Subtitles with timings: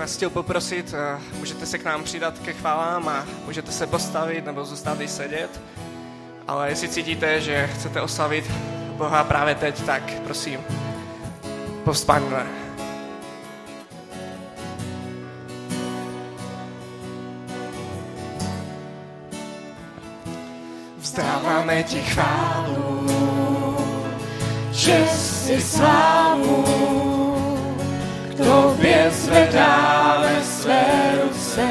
[0.00, 4.44] vás chtěl poprosit, eh, můžete se k nám přidat ke chválám a můžete se postavit
[4.44, 5.60] nebo zůstat i sedět.
[6.48, 8.50] Ale jestli cítíte, že chcete oslavit
[8.96, 10.60] Boha právě teď, tak prosím,
[11.84, 12.46] povstaňme.
[20.98, 23.06] Vzdáváme ti chválu,
[24.72, 26.64] čest i slávu,
[27.06, 27.09] k
[28.50, 30.84] tobě zvedáme své
[31.22, 31.68] ruce,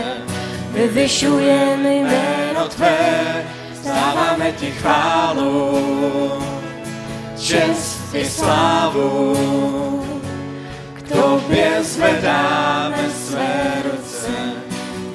[0.72, 5.80] vyvyšujeme jméno tvé, vzdáváme ti chválu,
[7.38, 9.36] čest i slávu,
[10.94, 14.32] k tobě zvedáme své ruce,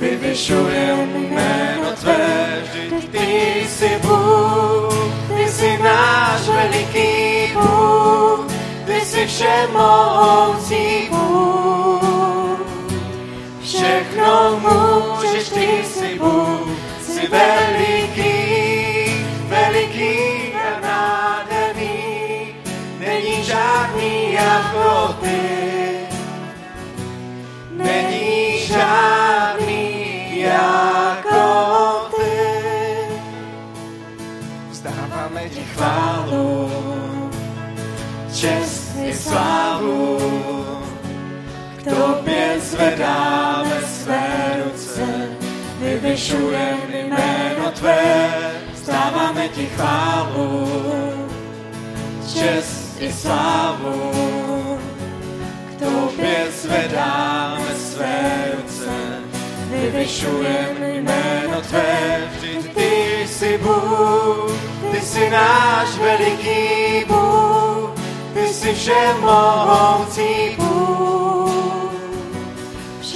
[0.00, 8.43] vyvyšujeme jméno tvé, vždyť ty jsi Bůh, ty jsi náš veliký Bůh,
[9.27, 12.61] všemohoucí Bůh.
[13.62, 16.69] Všechno můžeš, ty jsi Bůh,
[17.03, 18.33] jsi veliký,
[19.48, 22.55] veliký a nádherný,
[22.98, 25.41] není žádný jako ty.
[27.70, 32.31] Není žádný jako ty.
[34.70, 36.13] Vzdáváme ti chválu,
[41.97, 45.28] tobě zvedáme své ruce,
[45.78, 48.31] vyvyšujeme jméno tvé.
[48.73, 50.69] Vzdáváme ti chválu,
[52.34, 54.11] čest i slávu.
[55.70, 58.91] K tobě zvedáme své ruce,
[59.70, 64.53] vyvyšujeme jméno tvé, vždyť ty jsi Bůh,
[64.91, 67.91] ty jsi náš veliký Bůh,
[68.34, 71.83] ty jsi všemohoucí Bůh.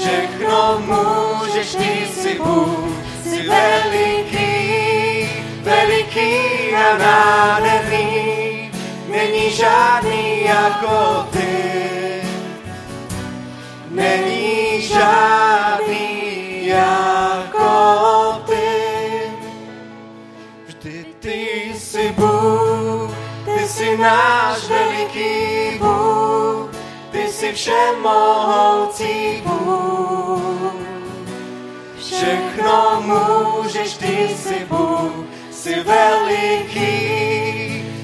[0.09, 5.31] Všechno můžeš, ty jsi Bůh, jsi veliký,
[5.63, 6.35] veliký
[6.75, 8.71] a nádherný,
[9.09, 12.23] není žádný jako ty.
[13.91, 19.33] Není žádný jako ty.
[20.67, 23.11] Vždy ty jsi Bůh,
[23.45, 26.28] ty jsi náš veliký Bůh,
[27.49, 30.73] ty všemohoucí Bůh.
[31.99, 35.13] Všechno můžeš, ty jsi Bůh,
[35.51, 36.89] jsi veliký,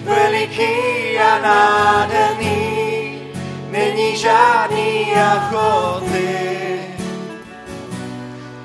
[0.04, 3.18] veliký a nádherný,
[3.70, 6.80] není žádný jako ty.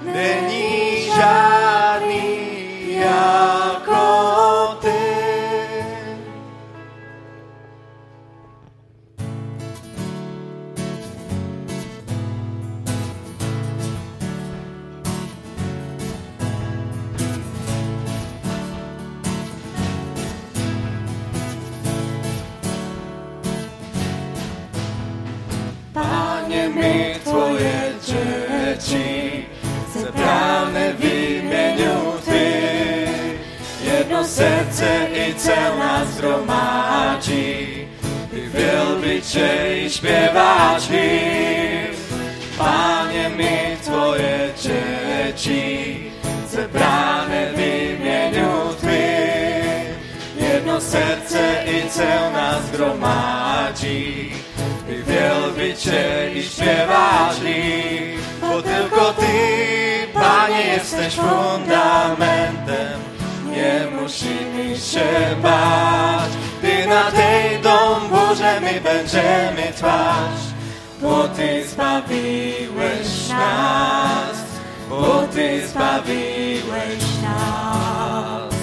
[0.03, 2.39] Není žádný
[2.88, 4.28] jako
[35.50, 37.88] srdce i celá zhromáží,
[38.30, 41.20] ty vělbiče i zpěváči.
[42.58, 46.12] Páně mi tvoje řeči,
[46.48, 49.30] zebrané výměňu ty.
[50.36, 54.34] Jedno srdce i celá zhromáží,
[54.88, 63.09] ty wielbicie i śpiewaczy, bo tylko Ty, Panie, jesteś fundamentem,
[63.59, 66.31] nie musimy się bać.
[66.62, 70.40] Ty na tej dom Boże my będziemy trwać,
[71.02, 74.38] bo Ty zbawiłeś nas,
[74.90, 78.53] bo Ty zbawiłeś nas.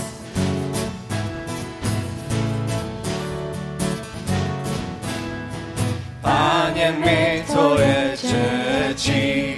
[6.22, 9.54] Panie mi Twoje dzieci,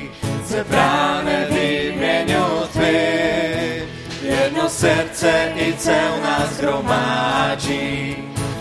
[0.47, 1.88] zebrane w imieniu Twym, jedno
[4.79, 8.17] serce i cełna zgromadzi,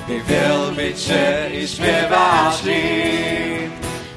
[0.09, 2.55] i wielbić się i śpiewać.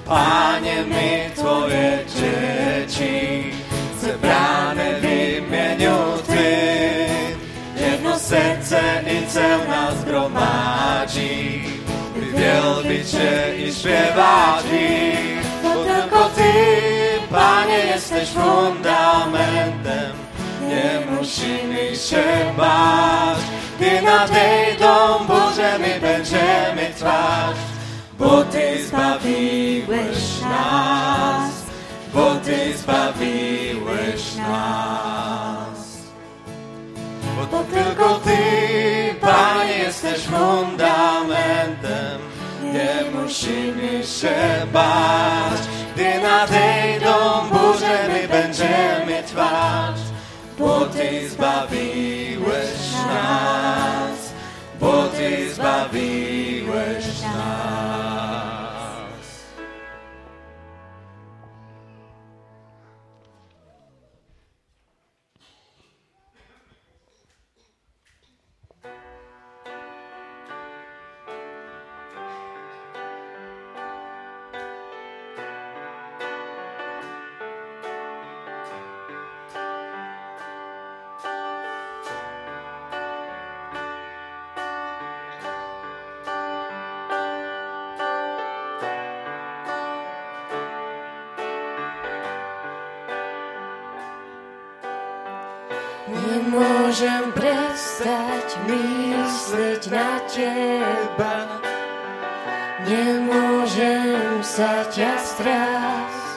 [0.07, 3.53] Panie mi Twoje dzieci,
[4.01, 7.39] zebrane w imieniu Twym,
[7.77, 8.81] jedno serce
[9.15, 11.63] i cełna zgromadzi,
[12.17, 14.65] i wielbić się i śpiewać
[15.63, 16.53] tylko Ty,
[17.31, 20.20] Panie, jesteś fundamentem,
[20.71, 22.25] nie musimy się
[22.57, 23.39] bać.
[23.79, 27.57] Ty nad tej dom Boże my będziemy trwać,
[28.19, 31.53] bo Ty zbawiłeś nas,
[32.15, 32.35] bo
[32.77, 35.81] zbavuješ nás.
[37.51, 38.37] Bo tylko Ty,
[39.21, 42.21] Panie, jesteś fundamentem,
[42.63, 45.61] nie musimy się bać.
[45.95, 47.60] Gdy nadejdą burze,
[96.11, 101.63] Nemôžem prestať mysleť na teba
[102.83, 106.31] Nemôžem sa ťa strásť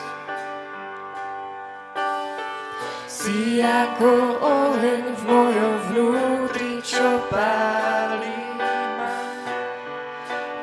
[3.10, 8.74] Si ako oheň v mojom vnútri, čo pálí ma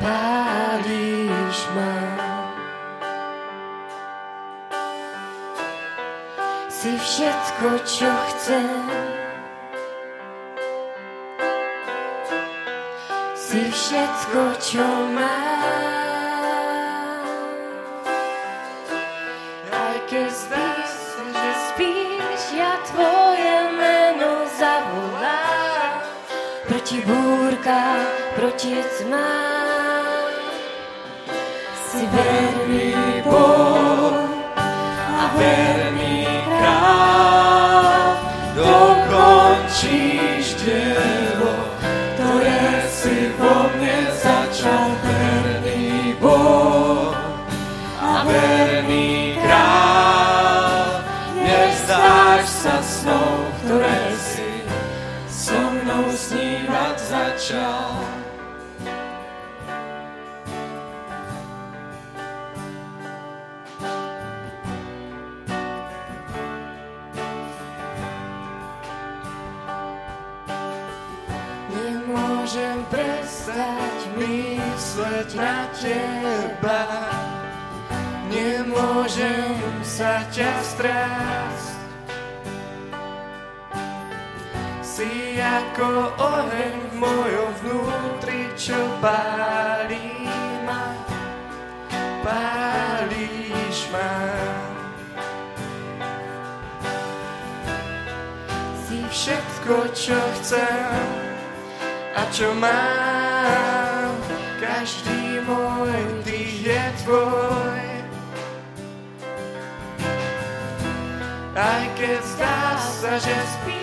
[0.01, 1.93] Pálíš ma.
[6.71, 8.80] Si všetko, čo chcem
[13.81, 15.25] Si všetko, čo mám
[19.73, 20.85] Aj keď sa,
[21.33, 26.05] že spíš Ja tvoje meno zavolám.
[26.69, 28.05] Proti búrkám,
[28.37, 30.29] proti tmám.
[31.89, 32.93] Si verný
[33.25, 34.29] Boh
[34.93, 38.13] a verný král,
[38.53, 40.20] dokončíš
[79.21, 81.77] Nemôžem sa ťa strásť
[84.81, 90.25] Si ako oheň v mojom vnútri, čo pálí
[90.65, 90.97] ma
[92.25, 94.09] Pálíš ma
[98.89, 101.29] Si všetko, čo chcem
[102.11, 103.00] a čo mám,
[112.01, 113.80] Aj keď zdá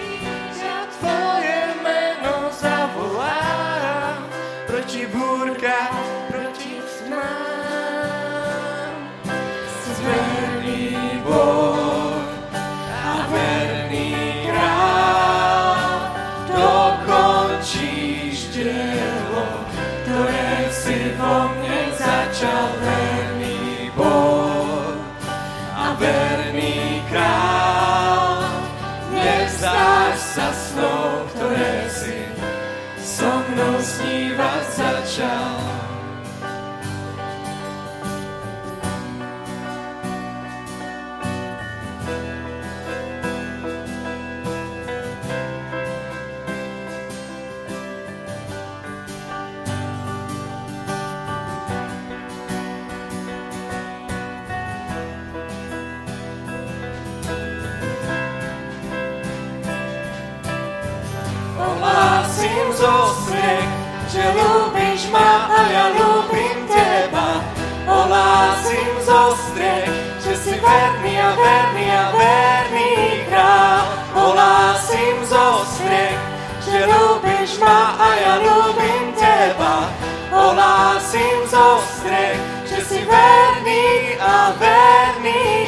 [62.48, 63.68] Ohlásim zo striech,
[64.08, 67.44] že ľúbiš ma a ja ľúbim teba.
[67.84, 73.84] Ohlásim zo striech, že si verný a verný a verný král.
[74.16, 76.16] Ohlásim zo striech,
[76.64, 79.92] že ľúbiš ma a ja ľúbim teba.
[80.32, 85.67] Ohlásim zo striech, že si verný a verný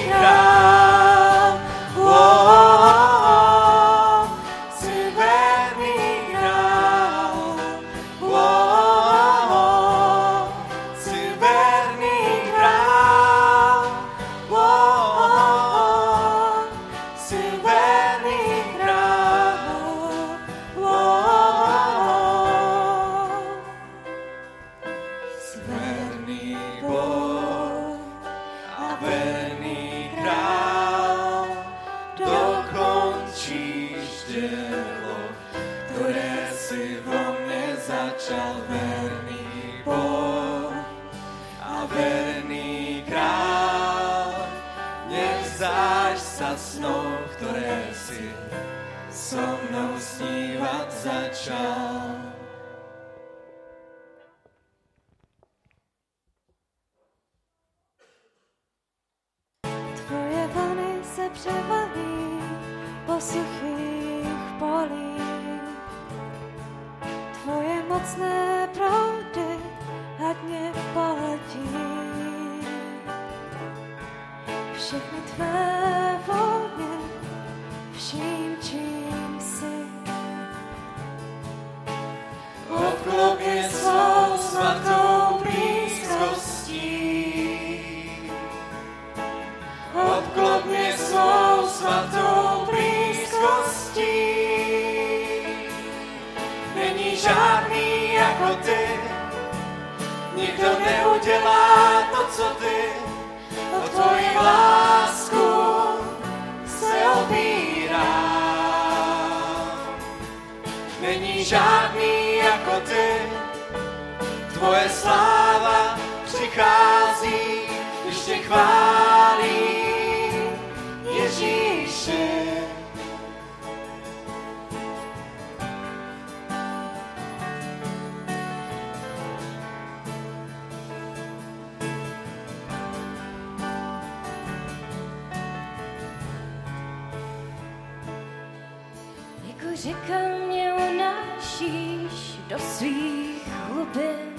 [140.11, 144.35] Řeka mě unášíš do svých hlubin.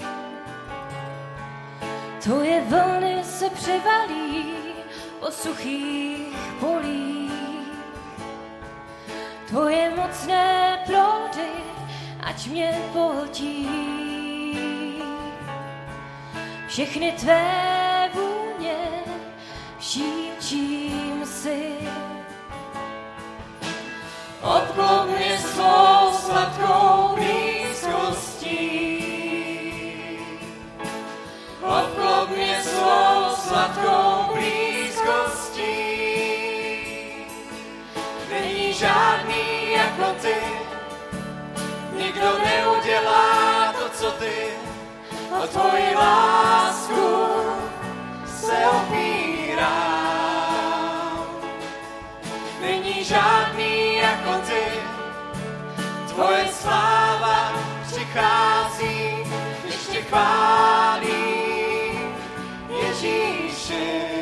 [2.23, 4.53] Tvoje vlny se převalí
[5.19, 7.31] po suchých polích.
[9.47, 11.51] Tvoje mocné plody,
[12.19, 13.67] ať mě pohltí.
[16.67, 17.80] Všechny tvé
[40.11, 40.35] jako ty,
[42.03, 44.47] nikdo neudělá to, co ty.
[45.43, 47.27] O tvoji lásku
[48.25, 49.71] se opírám.
[52.61, 54.63] Není žádný jako ty,
[56.13, 57.53] tvoje sláva
[57.87, 59.17] přichází,
[59.63, 61.11] když tě chválí
[62.83, 64.20] Ježíši.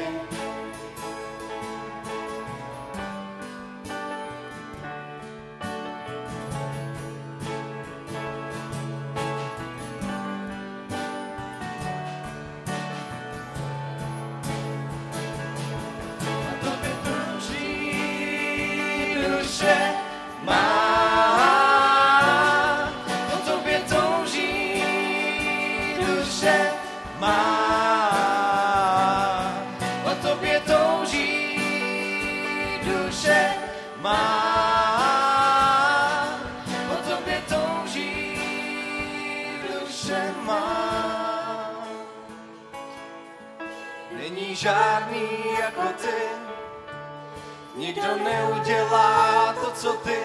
[48.10, 50.18] Nikdo neudělá to, co ty.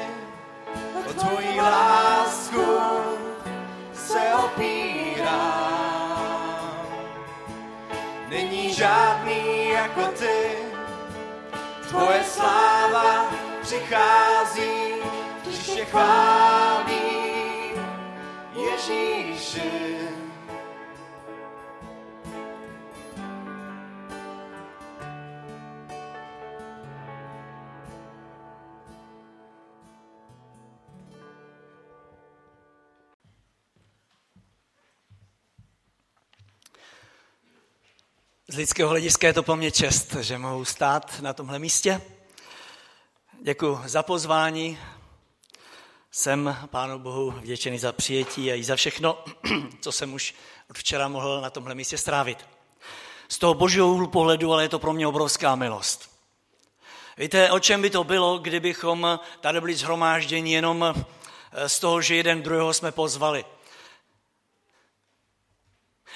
[1.11, 2.65] O tvoji lásku
[3.95, 5.85] se opírám.
[8.29, 10.51] Není žádný jako ty,
[11.89, 13.31] tvoje sláva
[13.63, 14.95] přichází,
[15.43, 16.95] když tě chválí
[18.55, 20.24] Ježíši.
[38.49, 42.01] Z lidského hlediska je to pro mě čest, že mohu stát na tomhle místě.
[43.43, 44.79] Děkuji za pozvání.
[46.11, 49.25] Jsem Pánu Bohu vděčený za přijetí a i za všechno,
[49.81, 50.35] co jsem už
[50.71, 52.47] od včera mohl na tomhle místě strávit.
[53.29, 56.11] Z toho božího úhlu pohledu, ale je to pro mě obrovská milost.
[57.19, 60.95] Víte, o čem by to bylo, kdybychom tady byli zhromážděni jenom
[61.67, 63.45] z toho, že jeden druhého jsme pozvali.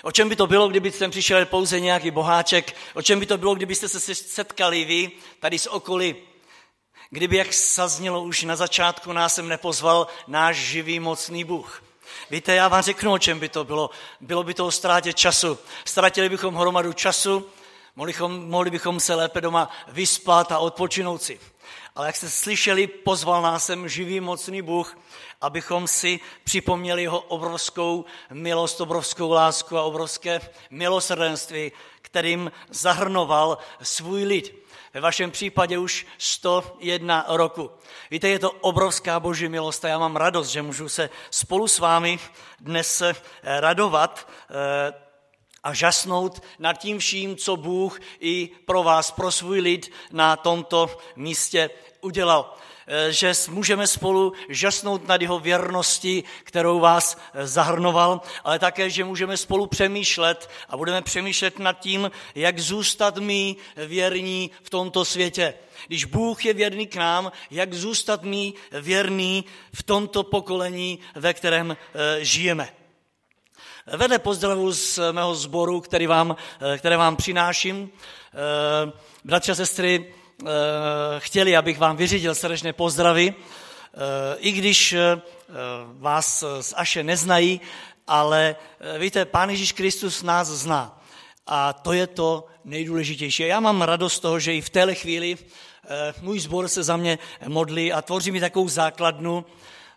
[0.03, 2.77] O čem by to bylo, kdyby sem přišel pouze nějaký boháček?
[2.95, 6.17] O čem by to bylo, kdybyste se setkali vy tady z okolí?
[7.11, 11.83] Kdyby, jak zaznělo už na začátku, nás sem nepozval náš živý mocný Bůh.
[12.31, 13.91] Víte, já vám řeknu, o čem by to bylo.
[14.21, 15.59] Bylo by to o ztrátě času.
[15.85, 17.49] Ztratili bychom hromadu času,
[17.97, 21.41] mohli bychom, mohli bychom se lépe doma vyspat a odpočinout si.
[21.95, 24.99] Ale jak jste slyšeli, pozval nás sem živý mocný Bůh,
[25.41, 30.41] abychom si připomněli jeho obrovskou milost, obrovskou lásku a obrovské
[30.71, 34.55] milosrdenství, kterým zahrnoval svůj lid.
[34.95, 37.71] Ve vašem případě už 101 roku.
[38.11, 41.79] Víte, je to obrovská boží milost a já mám radost, že můžu se spolu s
[41.79, 42.19] vámi
[42.61, 43.03] dnes
[43.43, 44.93] radovat eh,
[45.63, 50.99] a žasnout nad tím vším, co Bůh i pro vás, pro svůj lid na tomto
[51.17, 52.55] místě udělal.
[52.91, 59.05] Eh, že můžeme spolu žasnout nad jeho věrností, kterou vás eh, zahrnoval, ale také, že
[59.05, 65.55] můžeme spolu přemýšlet a budeme přemýšlet nad tím, jak zůstat my věrní v tomto světě.
[65.87, 71.77] Když Bůh je věrný k nám, jak zůstat my věrný v tomto pokolení, ve kterém
[71.77, 72.69] eh, žijeme.
[73.97, 76.37] Vedle pozdravu z mého sboru, který vám,
[76.79, 77.91] které vám přináším,
[79.25, 80.15] bratři a sestry,
[81.19, 85.21] chtěli, abych vám vyřídil srdečné pozdravy, eh, i když eh,
[85.99, 87.61] vás z Aše neznají,
[88.07, 88.57] ale
[88.99, 91.03] víte, Pán Ježíš Kristus nás zná.
[91.47, 93.43] A to je to nejdůležitější.
[93.43, 95.39] Já mám radost z toho, že i v téhle chvíli
[96.21, 99.45] můj sbor se za mě modlí a tvoří mi takovou základnu,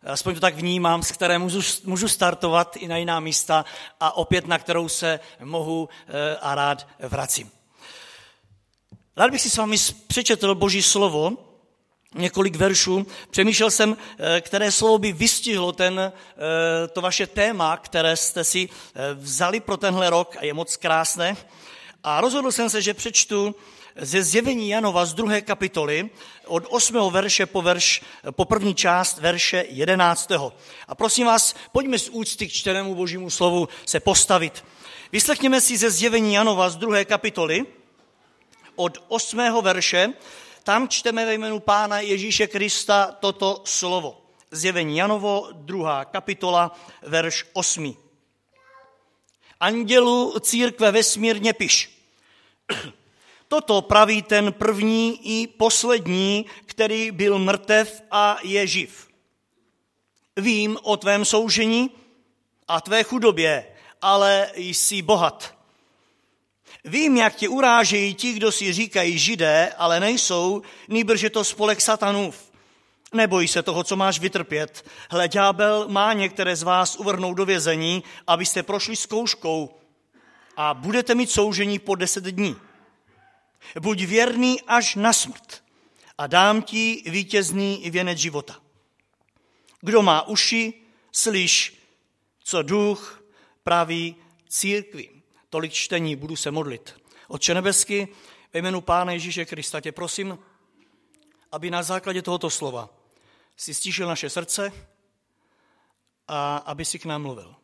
[0.04, 3.66] aspoň to tak vnímám, s které můžu, můžu startovat i na jiná místa
[4.00, 5.90] a opět na kterou se mohu
[6.42, 7.61] a rád vracím.
[9.18, 11.32] Rád bych si s vámi přečetl Boží slovo,
[12.16, 13.08] několik veršů.
[13.30, 18.70] Přemýšlel jsem, eh, které slovo by vystihlo ten, eh, to vaše téma, které jste si
[18.70, 21.38] eh, vzali pro tenhle rok a je moc krásné.
[22.04, 23.56] A rozhodl jsem se, že přečtu
[23.96, 26.10] ze zjevení Janova z druhé kapitoly
[26.46, 27.12] od 8.
[27.12, 30.32] verše po, verš, po první část verše 11.
[30.88, 34.64] A prosím vás, pojďme z úcty k čtenému božímu slovu se postavit.
[35.12, 37.66] Vyslechněme si ze zjevení Janova z druhé kapitoly,
[38.82, 39.38] od 8.
[39.62, 40.14] verše,
[40.64, 44.22] tam čteme ve jménu Pána Ježíše Krista toto slovo.
[44.52, 47.98] Zjevení Janovo, druhá kapitola, verš 8.
[49.60, 52.02] Andělu církve vesmírně piš.
[53.48, 59.08] Toto praví ten první i poslední, který byl mrtev a je živ.
[60.38, 61.92] Vím o tvém soužení
[62.68, 63.68] a tvé chudobě,
[64.02, 65.61] ale jsi bohat.
[66.84, 71.82] Vím, jak tě urážejí ti, kdo si říkají židé, ale nejsou, nýbrž je to spolek
[71.82, 72.52] satanův.
[73.14, 74.86] Neboj se toho, co máš vytrpět.
[75.10, 79.80] Hle, ďábel má některé z vás uvrhnout do vězení, abyste prošli zkouškou
[80.58, 82.56] a budete mít soužení po deset dní.
[83.80, 85.64] Buď věrný až na smrt
[86.18, 88.60] a dám ti vítězný věnec života.
[89.82, 90.74] Kdo má uši,
[91.12, 91.78] slyš,
[92.44, 93.24] co duch
[93.64, 94.16] praví
[94.50, 95.21] církvi
[95.52, 97.02] tolik čtení, budu se modlit.
[97.28, 98.08] Otče nebesky,
[98.54, 100.40] ve jménu Pána Ježíše Krista tě prosím,
[101.52, 102.90] aby na základě tohoto slova
[103.58, 104.72] si stížil naše srdce
[106.28, 107.56] a aby si k nám mluvil.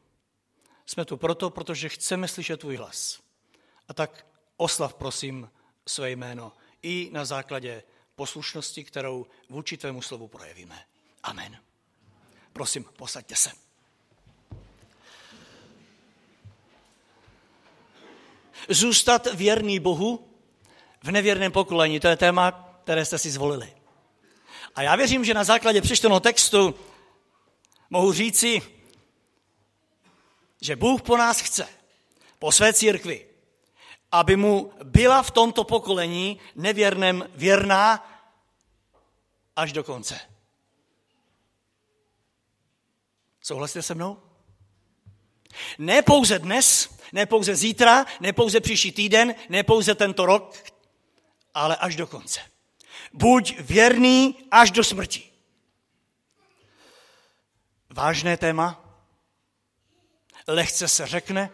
[0.86, 3.20] Jsme tu proto, protože chceme slyšet tvůj hlas.
[3.88, 5.52] A tak oslav, prosím,
[5.88, 7.84] své jméno i na základě
[8.16, 10.86] poslušnosti, kterou vůči tvému slovu projevíme.
[11.24, 11.60] Amen.
[12.54, 13.67] Prosím, posaďte se.
[18.70, 20.28] Zůstat věrný Bohu
[21.04, 22.52] v nevěrném pokolení, to je téma,
[22.84, 23.74] které jste si zvolili.
[24.76, 26.76] A já věřím, že na základě přečteného textu
[27.90, 28.62] mohu říci,
[30.62, 31.68] že Bůh po nás chce,
[32.40, 33.28] po své církvi,
[34.12, 38.10] aby mu byla v tomto pokolení nevěrném věrná
[39.56, 40.20] až do konce.
[43.42, 44.18] Souhlasíte se mnou?
[45.78, 50.64] Ne pouze dnes, ne pouze zítra, ne pouze příští týden, ne pouze tento rok,
[51.54, 52.40] ale až do konce.
[53.14, 55.32] Buď věrný až do smrti.
[57.90, 58.84] Vážné téma,
[60.48, 61.50] lehce se řekne,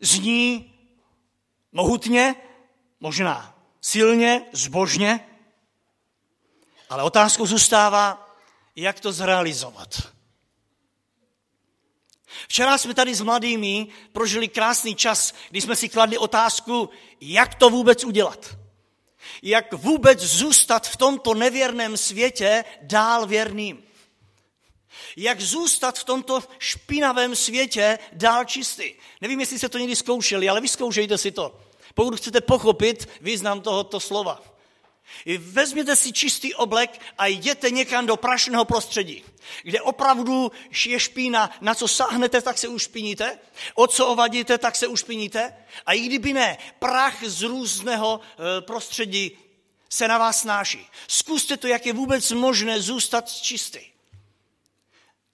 [0.00, 0.74] zní
[1.72, 2.34] mohutně,
[3.00, 5.28] možná silně, zbožně,
[6.88, 8.36] ale otázkou zůstává,
[8.76, 10.12] jak to zrealizovat.
[12.48, 16.90] Včera jsme tady s mladými prožili krásný čas, kdy jsme si kladli otázku,
[17.20, 18.56] jak to vůbec udělat.
[19.42, 23.82] Jak vůbec zůstat v tomto nevěrném světě dál věrným.
[25.16, 28.94] Jak zůstat v tomto špinavém světě dál čistý.
[29.20, 31.60] Nevím, jestli jste to někdy zkoušeli, ale vyzkoušejte si to.
[31.94, 34.51] Pokud chcete pochopit význam tohoto slova.
[35.38, 39.24] Vezměte si čistý oblek a jděte někam do prašného prostředí,
[39.62, 40.52] kde opravdu
[40.86, 43.38] je špína, na co sáhnete, tak se ušpiníte,
[43.74, 45.56] o co ovadíte, tak se ušpiníte.
[45.86, 49.38] A i kdyby ne, prach z různého eh, prostředí
[49.88, 50.86] se na vás snáší.
[51.08, 53.80] Zkuste to, jak je vůbec možné zůstat čistý.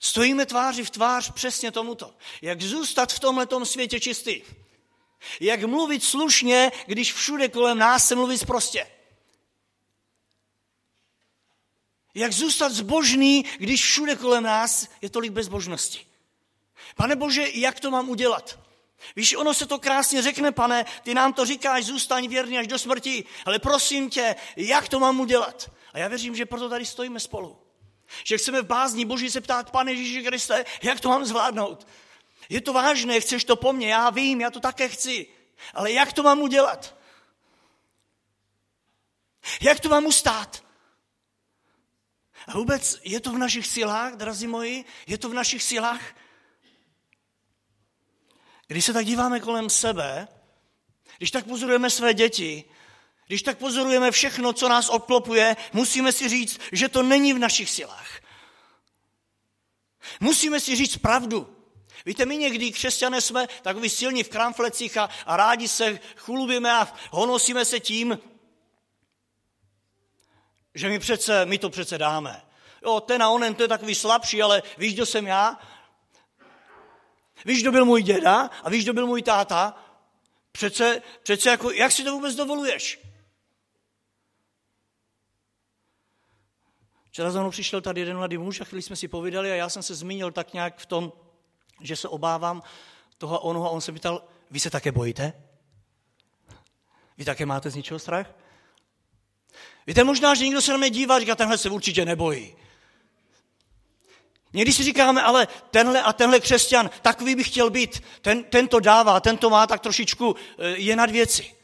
[0.00, 2.14] Stojíme tváři v tvář přesně tomuto.
[2.42, 4.42] Jak zůstat v tomhletom světě čistý.
[5.40, 8.86] Jak mluvit slušně, když všude kolem nás se mluví prostě.
[12.14, 16.06] Jak zůstat zbožný, když všude kolem nás je tolik bezbožnosti.
[16.96, 18.58] Pane Bože, jak to mám udělat?
[19.16, 22.78] Víš, ono se to krásně řekne, pane, ty nám to říkáš, zůstaň věrný až do
[22.78, 25.70] smrti, ale prosím tě, jak to mám udělat?
[25.92, 27.58] A já věřím, že proto tady stojíme spolu.
[28.24, 31.86] Že chceme v bázní Boží se ptát, pane Ježíši Kriste, jak to mám zvládnout?
[32.48, 35.26] Je to vážné, chceš to po mně, já vím, já to také chci,
[35.74, 36.94] ale jak to mám udělat?
[39.60, 40.67] Jak to mám ustát?
[42.46, 44.84] A vůbec je to v našich silách, drazí moji?
[45.06, 46.00] Je to v našich silách?
[48.66, 50.28] Když se tak díváme kolem sebe,
[51.18, 52.64] když tak pozorujeme své děti,
[53.26, 57.70] když tak pozorujeme všechno, co nás obklopuje, musíme si říct, že to není v našich
[57.70, 58.20] silách.
[60.20, 61.56] Musíme si říct pravdu.
[62.06, 66.94] Víte, my někdy křesťané jsme takový silní v kramflecích a, a rádi se chlubíme a
[67.10, 68.18] honosíme se tím,
[70.78, 72.42] že my, přece, my to přece dáme.
[72.82, 75.58] Jo, ten a onen, to je takový slabší, ale víš, kdo jsem já?
[77.44, 79.84] Víš, kdo byl můj děda a víš, kdo byl můj táta?
[80.52, 83.00] Přece, přece jako, jak si to vůbec dovoluješ?
[87.04, 89.68] Včera za mnou přišel tady jeden mladý muž a chvíli jsme si povídali a já
[89.68, 91.12] jsem se zmínil tak nějak v tom,
[91.80, 92.62] že se obávám
[93.18, 95.32] toho a onoho a on se ptal, vy se také bojíte?
[97.16, 98.34] Vy také máte z ničeho strach?
[99.88, 102.54] Víte, možná, že někdo se na mě dívá říká, tenhle se určitě nebojí.
[104.52, 108.80] Někdy si říkáme, ale tenhle a tenhle křesťan, takový by chtěl být, ten, ten to
[108.80, 111.54] dává, ten to má tak trošičku, eh, je nad věci.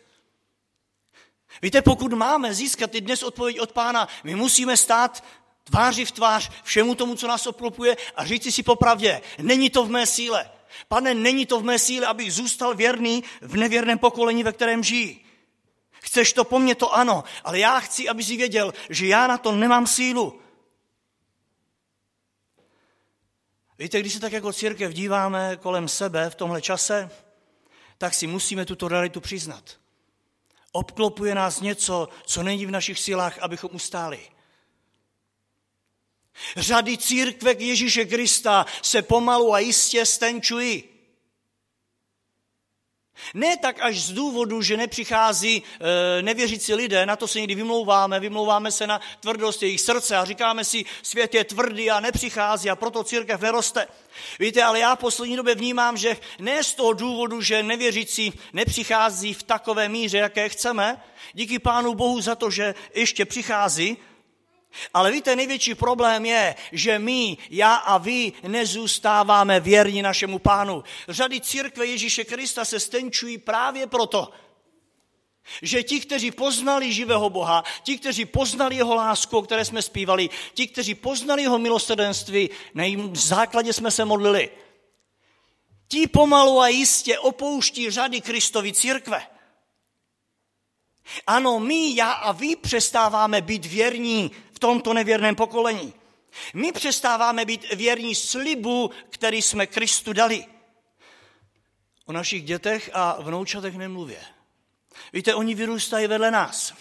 [1.63, 5.25] Víte, pokud máme získat i dnes odpověď od pána, my musíme stát
[5.65, 9.91] tváři v tvář všemu tomu, co nás oplopuje a říci si popravdě, není to v
[9.91, 10.51] mé síle.
[10.89, 15.25] Pane, není to v mé síle, abych zůstal věrný v nevěrném pokolení, ve kterém žijí.
[16.05, 19.39] Chceš to po mně, to ano, ale já chci, aby si věděl, že já na
[19.39, 20.41] to nemám sílu.
[23.79, 27.11] Víte, když se tak jako církev díváme kolem sebe v tomhle čase,
[27.99, 29.77] tak si musíme tuto realitu přiznat.
[30.73, 34.21] Obklopuje nás něco, co není v našich silách, abychom ustáli.
[36.57, 40.94] Řady církve Ježíše Krista se pomalu a jistě stenčují.
[43.35, 45.63] Ne tak až z důvodu, že nepřichází
[46.19, 50.25] e, nevěřící lidé, na to se někdy vymlouváme, vymlouváme se na tvrdost jejich srdce a
[50.25, 53.87] říkáme si, svět je tvrdý a nepřichází a proto církev neroste.
[54.39, 59.35] Víte, ale já v poslední době vnímám, že ne z toho důvodu, že nevěřící nepřichází
[59.35, 63.97] v takové míře, jaké chceme, díky Pánu Bohu za to, že ještě přichází,
[64.95, 70.85] ale víte, největší problém je, že my, já a vy nezůstáváme věrni našemu pánu.
[71.09, 74.31] Řady církve Ježíše Krista se stenčují právě proto,
[75.63, 80.31] že ti, kteří poznali živého Boha, ti, kteří poznali jeho lásku, o které jsme zpívali,
[80.55, 84.51] ti, kteří poznali jeho milostrdenství, na jejím základě jsme se modlili,
[85.89, 89.27] ti pomalu a jistě opouští řady Kristovy církve.
[91.27, 94.31] Ano, my, já a vy přestáváme být věrní
[94.65, 95.95] tomto nevěrném pokolení.
[96.55, 100.47] My přestáváme být věrní slibu, který jsme Kristu dali.
[102.07, 104.21] O našich dětech a vnoučatech nemluvě.
[105.13, 106.75] Víte, oni vyrůstají vedle nás.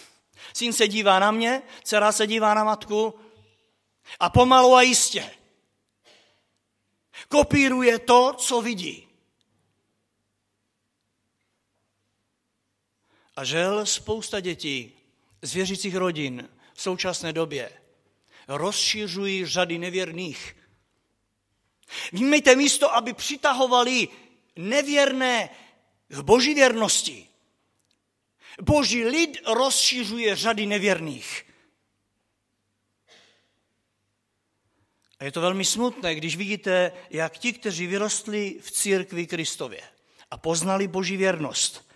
[0.54, 3.14] Syn se dívá na mě, dcera se dívá na matku
[4.20, 5.30] a pomalu a jistě
[7.28, 9.08] kopíruje to, co vidí.
[13.36, 14.92] A žel spousta dětí
[15.42, 17.72] z věřících rodin v současné době
[18.48, 20.56] rozšiřují řady nevěrných.
[22.12, 24.08] Vnímejte místo, aby přitahovali
[24.56, 25.50] nevěrné
[26.08, 27.28] k boží věrnosti.
[28.62, 31.44] Boží lid rozšiřuje řady nevěrných.
[35.18, 39.82] A je to velmi smutné, když vidíte, jak ti, kteří vyrostli v církvi Kristově
[40.30, 41.90] a poznali boží věrnost,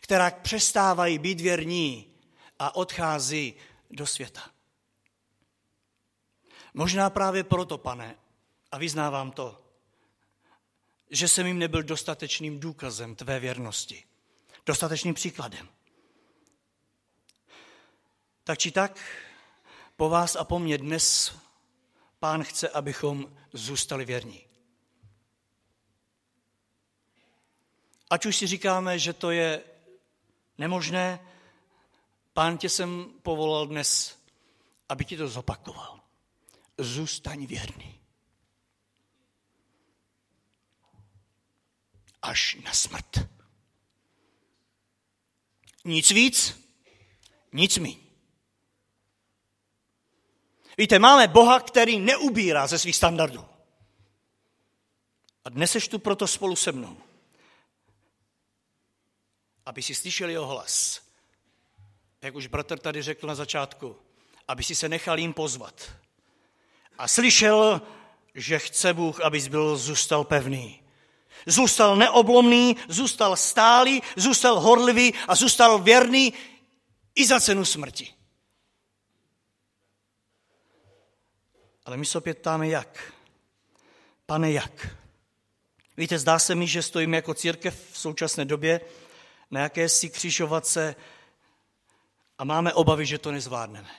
[0.00, 2.14] která přestávají být věrní
[2.58, 3.54] a odchází
[3.90, 4.50] do světa.
[6.74, 8.16] Možná právě proto, pane,
[8.72, 9.64] a vyznávám to,
[11.10, 14.04] že jsem jim nebyl dostatečným důkazem tvé věrnosti,
[14.66, 15.68] dostatečným příkladem.
[18.44, 19.00] Tak či tak,
[19.96, 21.36] po vás a po mně dnes
[22.18, 24.46] pán chce, abychom zůstali věrní.
[28.10, 29.64] Ať už si říkáme, že to je
[30.58, 31.33] nemožné,
[32.34, 34.18] pán tě jsem povolal dnes,
[34.88, 36.00] aby ti to zopakoval.
[36.78, 38.00] Zůstaň věrný.
[42.22, 43.18] Až na smrt.
[45.84, 46.60] Nic víc,
[47.52, 47.98] nic míň.
[50.78, 53.44] Víte, máme Boha, který neubírá ze svých standardů.
[55.44, 56.96] A dnes seš tu proto spolu se mnou,
[59.66, 61.03] aby si slyšeli jeho hlas.
[62.24, 63.96] Jak už bratr tady řekl na začátku,
[64.48, 65.92] aby si se nechal jim pozvat.
[66.98, 67.82] A slyšel,
[68.34, 70.82] že chce Bůh, abys byl zůstal pevný.
[71.46, 76.32] Zůstal neoblomný, zůstal stálý, zůstal horlivý a zůstal věrný
[77.14, 78.14] i za cenu smrti.
[81.84, 83.12] Ale my se opět ptáme jak.
[84.26, 84.96] Pane, jak?
[85.96, 88.80] Víte, zdá se mi, že stojíme jako církev v současné době
[89.50, 90.96] na jakési křižovatce
[92.38, 93.90] a máme obavy, že to nezvládneme.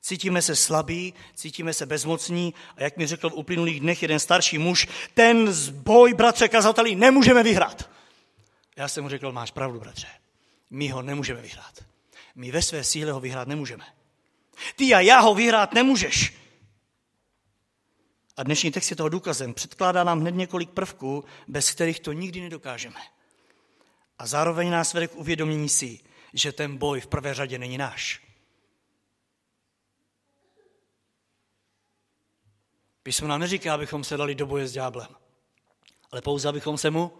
[0.00, 4.58] Cítíme se slabí, cítíme se bezmocní a jak mi řekl v uplynulých dnech jeden starší
[4.58, 7.90] muž, ten boj, bratře kazateli, nemůžeme vyhrát.
[8.76, 10.08] Já jsem mu řekl, máš pravdu, bratře,
[10.70, 11.84] my ho nemůžeme vyhrát.
[12.34, 13.84] My ve své síle ho vyhrát nemůžeme.
[14.76, 16.34] Ty a já ho vyhrát nemůžeš.
[18.36, 19.54] A dnešní text je toho důkazem.
[19.54, 23.00] Předkládá nám hned několik prvků, bez kterých to nikdy nedokážeme.
[24.18, 26.00] A zároveň nás vede k uvědomění si,
[26.32, 28.22] že ten boj v prvé řadě není náš.
[33.02, 35.08] Písmo nám neříká, abychom se dali do boje s ďáblem,
[36.10, 37.12] ale pouze, abychom se mu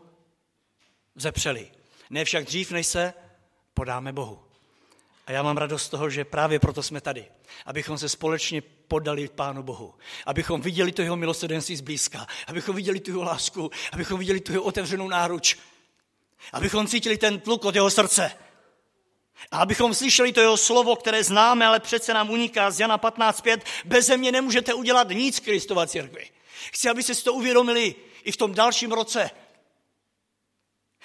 [1.15, 1.71] zepřeli.
[2.11, 3.15] Ne však dřív, než se
[3.75, 4.43] podáme Bohu.
[5.27, 7.27] A já mám radost z toho, že právě proto jsme tady.
[7.67, 9.95] Abychom se společně podali Pánu Bohu.
[10.27, 12.27] Abychom viděli to jeho milosrdenství zblízka.
[12.47, 13.71] Abychom viděli tu jeho lásku.
[13.93, 15.59] Abychom viděli tu jeho otevřenou náruč.
[16.53, 18.33] Abychom cítili ten tluk od jeho srdce.
[19.51, 23.61] A abychom slyšeli to jeho slovo, které známe, ale přece nám uniká z Jana 15.5.
[23.85, 26.31] Bez mě nemůžete udělat nic, Kristova církvi.
[26.73, 29.31] Chci, aby se to uvědomili i v tom dalším roce.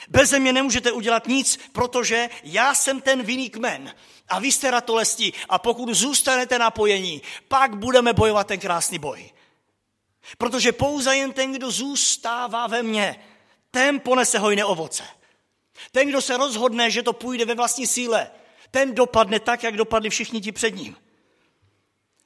[0.07, 3.95] Bez mě nemůžete udělat nic, protože já jsem ten vinný kmen
[4.29, 9.31] a vy jste ratolesti a pokud zůstanete napojení, pak budeme bojovat ten krásný boj.
[10.37, 13.25] Protože pouze jen ten, kdo zůstává ve mně,
[13.71, 15.03] ten ponese hojné ovoce.
[15.91, 18.31] Ten, kdo se rozhodne, že to půjde ve vlastní síle,
[18.71, 20.95] ten dopadne tak, jak dopadli všichni ti před ním.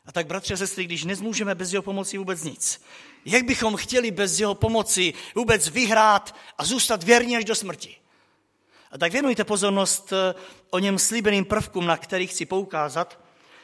[0.06, 2.82] A tak, bratře a sestry, když nezmůžeme bez jeho pomoci vůbec nic,
[3.26, 7.96] jak bychom chtěli bez jeho pomoci vůbec vyhrát a zůstat věrní až do smrti?
[8.92, 10.36] A tak věnujte pozornost eh,
[10.70, 13.20] o něm slíbeným prvkům, na kterých chci poukázat,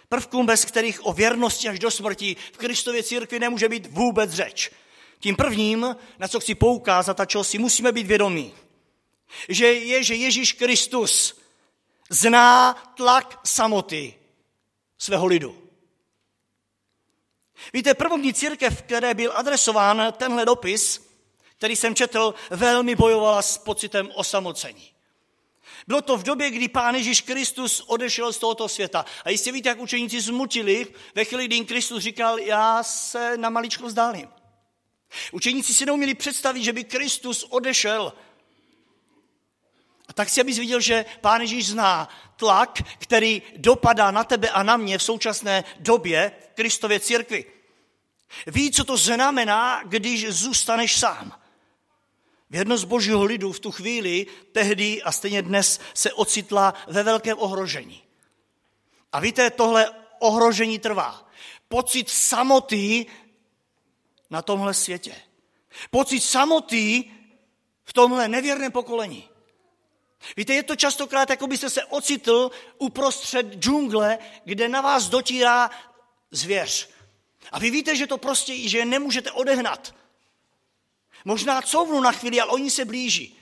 [0.09, 4.71] prvkům, bez kterých o věrnosti až do smrti v Kristově církvi nemůže být vůbec řeč.
[5.19, 8.53] Tím prvním, na co chci poukázat a čeho si musíme být vědomí,
[9.49, 11.41] že je, že Ježíš Kristus
[12.09, 14.15] zná tlak samoty
[14.97, 15.69] svého lidu.
[17.73, 21.07] Víte, první církev, které byl adresován tenhle dopis,
[21.57, 24.91] který jsem četl, velmi bojovala s pocitem osamocení.
[25.87, 29.05] Bylo to v době, kdy Pán Ježíš Kristus odešel z tohoto světa.
[29.25, 33.49] A jistě víte, jak učeníci zmutili ve chvíli, kdy jim Kristus říkal, já se na
[33.49, 34.29] maličko vzdálím.
[35.31, 38.13] Učeníci si neuměli představit, že by Kristus odešel.
[40.07, 44.63] A tak si, abys viděl, že Pán Ježíš zná tlak, který dopadá na tebe a
[44.63, 47.45] na mě v současné době v Kristově církvi.
[48.47, 51.39] Ví, co to znamená, když zůstaneš sám.
[52.49, 58.03] Věrnost božího lidu v tu chvíli, tehdy a stejně dnes se ocitla ve velkém ohrožení.
[59.11, 61.29] A víte, tohle ohrožení trvá.
[61.67, 63.05] Pocit samoty
[64.29, 65.15] na tomhle světě.
[65.91, 67.11] Pocit samoty
[67.83, 69.26] v tomhle nevěrném pokolení.
[70.37, 75.69] Víte, je to častokrát, jako byste se ocitl uprostřed džungle, kde na vás dotírá
[76.31, 76.89] zvěř.
[77.51, 79.95] A vy víte, že to prostě, že je nemůžete odehnat.
[81.25, 83.39] Možná couvnu na chvíli, ale oni se blíží.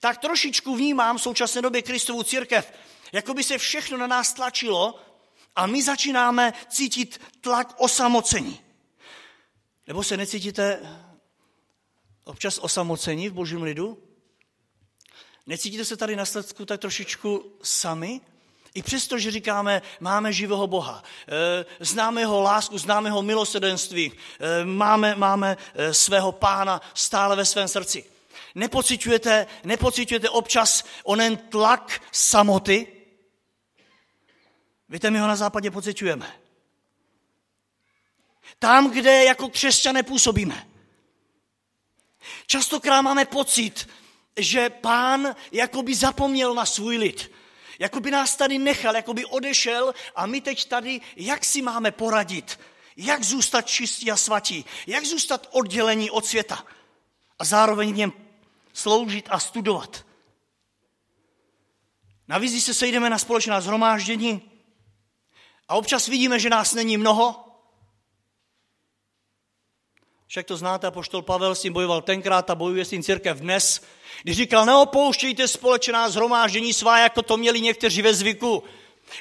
[0.00, 2.72] Tak trošičku vnímám v současné době Kristovu církev,
[3.12, 5.00] jako by se všechno na nás tlačilo
[5.56, 8.60] a my začínáme cítit tlak osamocení.
[9.86, 10.80] Nebo se necítíte
[12.24, 14.09] občas osamocení v božím lidu?
[15.50, 18.20] Necítíte se tady na Sledsku tak trošičku sami?
[18.74, 24.64] I přesto, že říkáme, máme živého Boha, eh, známe jeho lásku, známe jeho milosrdenství, eh,
[24.64, 28.04] máme, máme eh, svého pána stále ve svém srdci.
[28.54, 32.86] Nepocitujete, nepocitujete občas onen tlak samoty?
[34.88, 36.40] Víte, my ho na západě pocitujeme.
[38.58, 40.66] Tam, kde jako křesťané působíme.
[42.46, 43.88] Častokrát máme pocit,
[44.42, 47.32] že pán jakoby zapomněl na svůj lid.
[47.78, 52.60] Jakoby nás tady nechal, jakoby odešel a my teď tady, jak si máme poradit?
[52.96, 54.64] Jak zůstat čistí a svatí?
[54.86, 56.66] Jak zůstat oddělení od světa?
[57.38, 58.12] A zároveň v něm
[58.72, 60.04] sloužit a studovat.
[62.28, 64.42] Navíc, když se sejdeme na společná zhromáždění
[65.68, 67.50] a občas vidíme, že nás není mnoho,
[70.30, 73.82] však to znáte, apoštol Pavel s tím bojoval tenkrát a bojuje s tím církev dnes,
[74.22, 78.64] když říkal, neopouštějte společná zhromáždění svá, jako to měli někteří ve zvyku.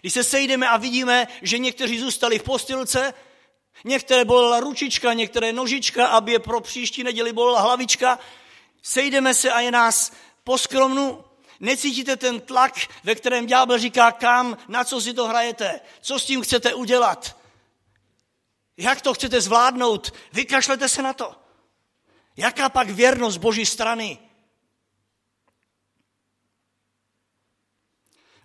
[0.02, 3.14] Když se sejdeme a vidíme, že někteří zůstali v postilce,
[3.86, 8.20] některé bolela ručička, některé nožička, aby je pro příští neděli bolela hlavička,
[8.82, 10.12] sejdeme se a je nás
[10.44, 11.24] poskromnu,
[11.60, 12.74] necítíte ten tlak,
[13.04, 17.38] ve kterém ďábel říká, kam, na co si to hrajete, co s tím chcete udělat.
[18.78, 20.14] Jak to chcete zvládnout?
[20.34, 21.36] Vykašlete se na to.
[22.38, 24.18] Jaká pak věrnost Boží strany?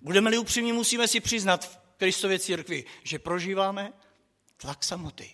[0.04, 3.92] Budeme-li upřímní, musíme si přiznat v Kristově církvi, že prožíváme
[4.56, 5.30] tlak samoty.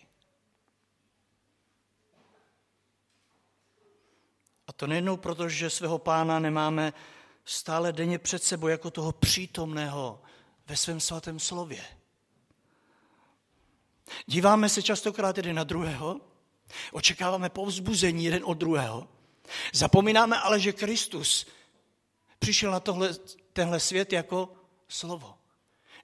[4.67, 6.93] A to nejednou proto, že svého pána nemáme
[7.45, 10.23] stále denně před sebou jako toho přítomného
[10.67, 11.85] ve svém svatém slově.
[14.27, 16.21] Díváme se častokrát jeden na druhého,
[16.93, 19.09] očekáváme povzbuzení jeden od druhého.
[19.73, 21.47] Zapomínáme ale, že Kristus
[22.39, 23.15] přišel na tohle,
[23.53, 24.60] tenhle svět jako
[24.91, 25.39] slovo.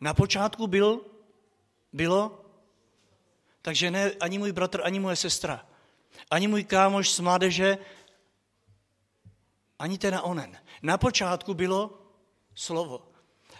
[0.00, 1.00] Na počátku byl,
[1.92, 2.44] bylo,
[3.62, 5.66] takže ne ani můj bratr, ani moje sestra,
[6.30, 7.78] ani můj kámoš z mládeže,
[9.78, 10.58] ani ten onen.
[10.82, 12.02] Na počátku bylo
[12.54, 13.12] slovo.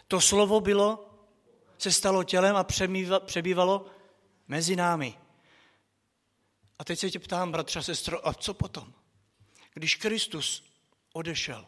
[0.09, 1.11] To slovo bylo,
[1.79, 2.65] se stalo tělem a
[3.27, 3.87] přebývalo
[4.49, 5.19] mezi námi.
[6.79, 8.93] A teď se tě ptám, bratře a sestro, a co potom?
[9.75, 10.65] Když Kristus
[11.12, 11.67] odešel,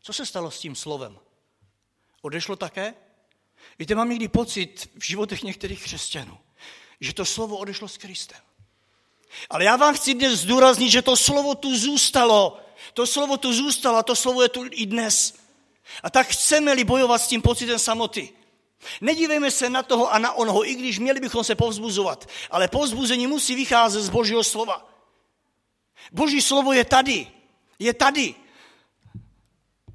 [0.00, 1.18] co se stalo s tím slovem?
[2.22, 2.94] Odešlo také?
[3.78, 6.38] Víte, mám někdy pocit v životech některých křesťanů,
[7.00, 8.40] že to slovo odešlo s Kristem.
[9.50, 12.60] Ale já vám chci dnes zdůraznit, že to slovo tu zůstalo.
[12.94, 15.34] To slovo tu zůstalo a to slovo je tu i dnes.
[16.02, 18.32] A tak chceme-li bojovat s tím pocitem samoty,
[19.00, 22.28] Nedívejme se na toho a na onoho, i když měli bychom se povzbuzovat.
[22.50, 24.88] Ale povzbuzení musí vycházet z Božího slova.
[26.12, 27.26] Boží slovo je tady.
[27.78, 28.34] Je tady.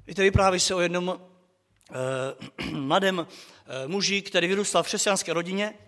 [0.06, 1.27] Víte, vypráví se o jednom
[2.70, 5.78] mladém eh, muži, který vyrůstal v křesťanské rodině.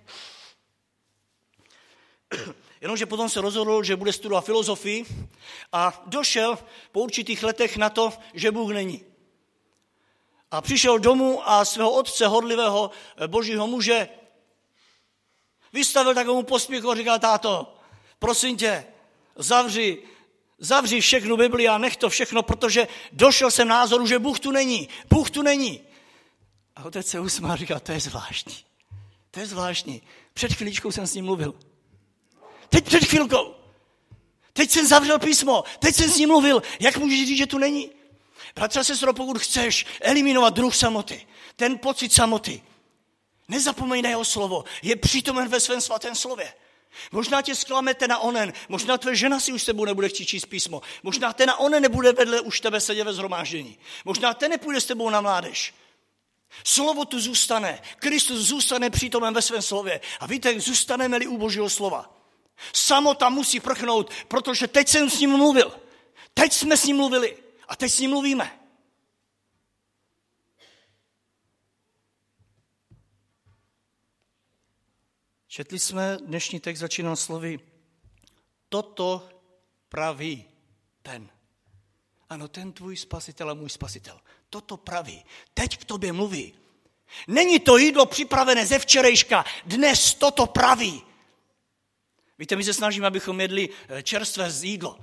[2.81, 5.05] Jenomže potom se rozhodl, že bude studovat filozofii
[5.73, 6.59] a došel
[6.93, 9.05] po určitých letech na to, že Bůh není.
[10.51, 14.09] A přišel domů a svého otce, hodlivého eh, božího muže,
[15.73, 17.75] vystavil takovému pospěchu a říkal, táto,
[18.19, 18.85] prosím tě,
[19.37, 20.03] zavři,
[20.59, 24.89] zavři všechnu Bibli a nech to všechno, protože došel jsem názoru, že Bůh tu není.
[25.11, 25.90] Bůh tu není.
[26.77, 28.57] A otec se usmál a říkal, to je zvláštní.
[29.31, 30.03] To je zvláštní.
[30.35, 31.55] Před chvíličkou jsem s ním mluvil.
[32.69, 33.55] Teď před chvilkou.
[34.53, 35.65] Teď jsem zavřel písmo.
[35.79, 36.63] Teď jsem s ním mluvil.
[36.81, 37.91] Jak můžeš říct, že tu není?
[38.55, 42.63] Bratře sestro, pokud chceš eliminovat druh samoty, ten pocit samoty,
[43.49, 44.65] nezapomeň na jeho slovo.
[44.83, 46.53] Je přítomen ve svém svatém slově.
[47.13, 50.83] Možná tě zklamete na onen, možná tvé žena si už tebou nebude chtít číst písmo,
[51.03, 54.87] možná ten na onen nebude vedle už tebe sedět ve zhromáždění, možná ten nepůjde s
[54.87, 55.75] tebou na mládež.
[56.65, 60.01] Slovo tu zůstane, Kristus zůstane přítomen ve svém slově.
[60.21, 62.17] A víte, zůstaneme-li u Božího slova.
[62.75, 65.81] Samota musí prchnout, protože teď jsem s ním mluvil.
[66.35, 67.37] Teď jsme s ním mluvili.
[67.69, 68.61] A teď s ním mluvíme.
[75.49, 77.61] Četli jsme dnešní text, začínal slovy
[78.69, 79.29] Toto
[79.89, 80.45] praví
[81.03, 81.31] ten.
[82.29, 84.21] Ano, ten tvůj spasitel a můj spasitel.
[84.51, 85.25] Toto praví.
[85.55, 86.55] Teď k tobě mluví.
[87.27, 89.45] Není to jídlo připravené ze včerejška.
[89.67, 91.03] Dnes toto praví.
[92.39, 94.99] Víte, my se snažíme, abychom jedli eh, čerstvé jídlo.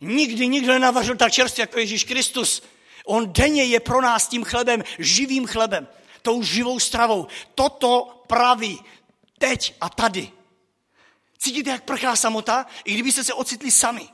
[0.00, 2.62] Nikdy nikdo nenavařil tak čerstvě jako Ježíš Kristus.
[3.04, 5.88] On denně je pro nás tím chlebem, živým chlebem,
[6.22, 7.26] tou živou stravou.
[7.54, 8.80] Toto praví
[9.38, 10.30] teď a tady.
[11.38, 14.08] Cítíte, jak prchá samota, i kdybyste se ocitli sami.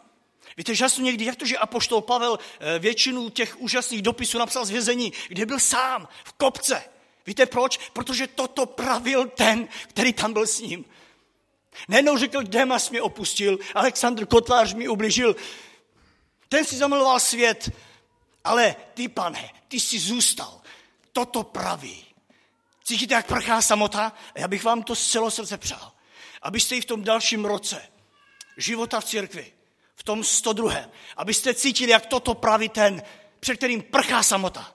[0.57, 4.71] Víte, žasnu někdy, jak to, že apoštol Pavel eh, většinu těch úžasných dopisů napsal z
[4.71, 6.85] vězení, kde byl sám, v kopce.
[7.27, 7.79] Víte proč?
[7.93, 10.85] Protože toto pravil ten, který tam byl s ním.
[11.89, 15.37] Nejednou řekl, Demas mě opustil, Aleksandr Kotlář mi ubližil,
[16.49, 17.71] ten si zamiloval svět,
[18.45, 20.61] ale ty, pane, ty jsi zůstal.
[21.13, 22.05] Toto praví.
[22.85, 24.13] Cítíte, jak prchá samota?
[24.35, 25.93] Já bych vám to z celého srdce přál.
[26.43, 27.83] Abyste i v tom dalším roce
[28.57, 29.53] života v církvi,
[30.01, 30.73] v tom 102.
[31.17, 33.03] Abyste cítili, jak toto praví ten,
[33.41, 34.75] před kterým prchá samota.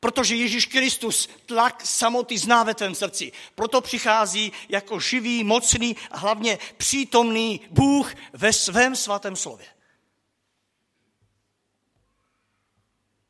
[0.00, 3.32] Protože Ježíš Kristus tlak samoty zná ve tvém srdci.
[3.54, 9.66] Proto přichází jako živý, mocný a hlavně přítomný Bůh ve svém svatém slově.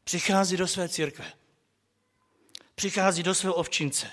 [0.04, 1.32] Přichází do své církve.
[2.74, 4.10] Přichází do svého ovčince,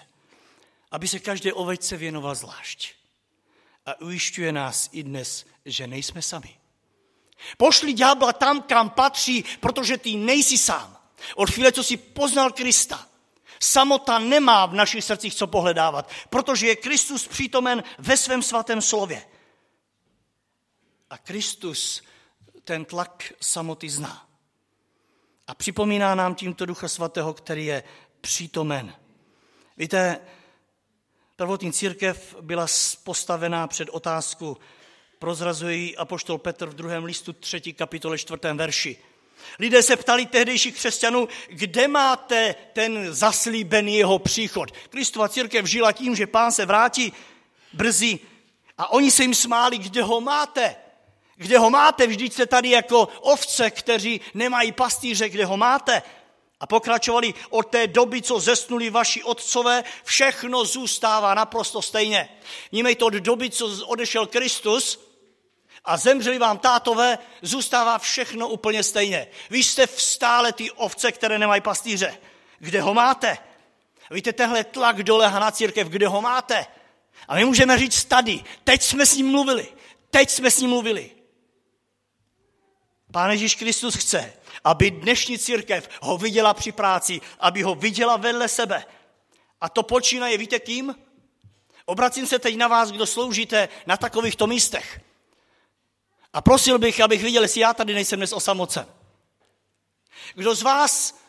[0.92, 2.94] aby se každé ovečce věnoval zvlášť.
[3.86, 6.59] A ujišťuje nás i dnes, že nejsme sami.
[7.58, 10.98] Pošli ďábla tam, kam patří, protože ty nejsi sám.
[11.36, 13.08] Od chvíle, co si poznal Krista,
[13.60, 19.26] samota nemá v našich srdcích co pohledávat, protože je Kristus přítomen ve svém svatém slově.
[21.10, 22.02] A Kristus
[22.64, 24.28] ten tlak samoty zná.
[25.48, 27.84] A připomíná nám tímto Ducha Svatého, který je
[28.22, 28.96] přítomen.
[29.78, 30.20] Víte,
[31.36, 32.68] prvotní církev byla
[33.04, 34.58] postavená před otázku,
[35.20, 38.98] prozrazuje ji apoštol Petr v druhém listu třetí kapitole čtvrtém verši.
[39.60, 44.72] Lidé se ptali tehdejších křesťanů, kde máte ten zaslíbený jeho příchod.
[44.90, 47.14] Kristova církev žila tím, že pán se vrátí
[47.74, 48.20] brzy
[48.78, 50.76] a oni se jim smáli, kde ho máte.
[51.36, 52.08] Kde ho máte?
[52.08, 56.02] Vždyť jste tady jako ovce, kteří nemají pastýře, kde ho máte.
[56.60, 62.30] A pokračovali od té doby, co zesnuli vaši otcové, všechno zůstává naprosto stejně.
[62.72, 65.09] Nímej od doby, co odešel Kristus,
[65.90, 69.28] a zemřeli vám tátové, zůstává všechno úplně stejně.
[69.50, 72.18] Vy jste stále ty ovce, které nemají pastýře.
[72.60, 73.38] Kde ho máte?
[74.12, 76.66] Víte, tenhle tlak dolehá na církev, kde ho máte?
[77.28, 79.68] A my můžeme říct tady, teď jsme s ním mluvili,
[80.10, 81.12] teď jsme s ním mluvili.
[83.12, 84.34] Pán Ježíš Kristus chce,
[84.64, 88.86] aby dnešní církev ho viděla při práci, aby ho viděla vedle sebe.
[89.62, 90.96] A to počínaje, víte kým?
[91.86, 95.09] Obracím se teď na vás, kdo sloužíte na takovýchto místech.
[96.34, 98.86] A prosil bych, abych viděl, jestli já tady nejsem dnes osamocen.
[100.36, 101.20] Kdo z vás,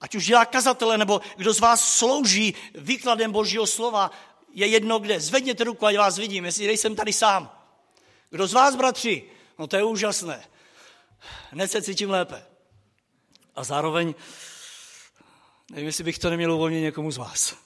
[0.00, 4.10] ať už dělá kazatele, nebo kdo z vás slouží výkladem Božího slova,
[4.54, 5.20] je jedno kde.
[5.20, 7.58] Zvedněte ruku, ať vás vidím, jestli nejsem tady sám.
[8.30, 9.24] Kdo z vás, bratři,
[9.58, 10.46] no to je úžasné.
[11.50, 12.46] Hned se cítím lépe.
[13.54, 14.14] A zároveň,
[15.70, 17.56] nevím, jestli bych to neměl uvolnit někomu z vás.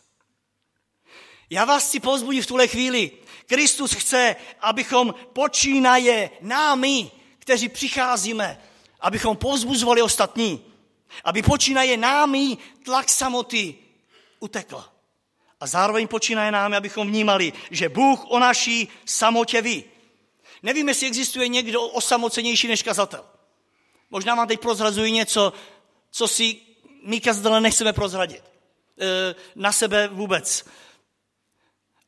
[1.51, 3.11] Já vás chci pozbudit v tuhle chvíli.
[3.47, 8.63] Kristus chce, abychom počínaje námi, kteří přicházíme,
[9.01, 10.65] abychom pozbuzovali ostatní.
[11.25, 13.75] Aby počínaje námi tlak samoty
[14.41, 14.85] utekl.
[15.61, 19.85] A zároveň počínaje námi, abychom vnímali, že Bůh o naší samotě ví.
[20.63, 23.25] Nevím, jestli existuje někdo osamocenější než kazatel.
[24.11, 25.53] Možná vám teď prozrazuji něco,
[26.11, 26.61] co si
[27.05, 28.45] my kazatele nechceme prozradit.
[29.01, 30.65] E, na sebe vůbec.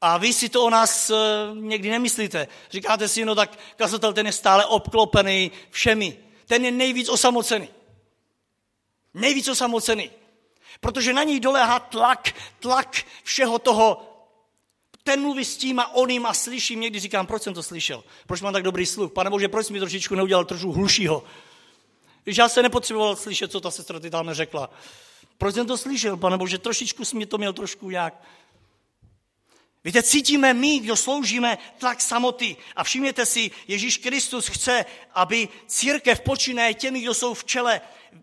[0.04, 1.14] A vy si to o nás e,
[1.54, 2.48] někdy nemyslíte.
[2.70, 6.18] Říkáte si, no tak kazatel ten je stále obklopený všemi.
[6.46, 7.68] Ten je nejvíc osamocený.
[9.14, 10.10] Nejvíc osamocený.
[10.80, 14.10] Protože na něj doléhá tlak, tlak všeho toho.
[15.02, 16.80] Ten mluví s tím a oným a slyším.
[16.80, 18.04] Někdy říkám, proč jsem to slyšel?
[18.26, 19.12] Proč mám tak dobrý sluch?
[19.12, 21.24] Pane Bože, proč jsi mi trošičku neudělal trošku hlušího?
[22.24, 24.70] Když já se nepotřeboval slyšet, co ta sestra ty tam řekla.
[25.38, 28.14] Proč jsem to slyšel, pane Bože, trošičku jsi mi to měl trošku nějak
[29.84, 32.56] Víte, cítíme my, kdo sloužíme, tlak samoty.
[32.76, 37.80] A všimněte si, Ježíš Kristus chce, aby církev počínaje těmi, kdo jsou v čele,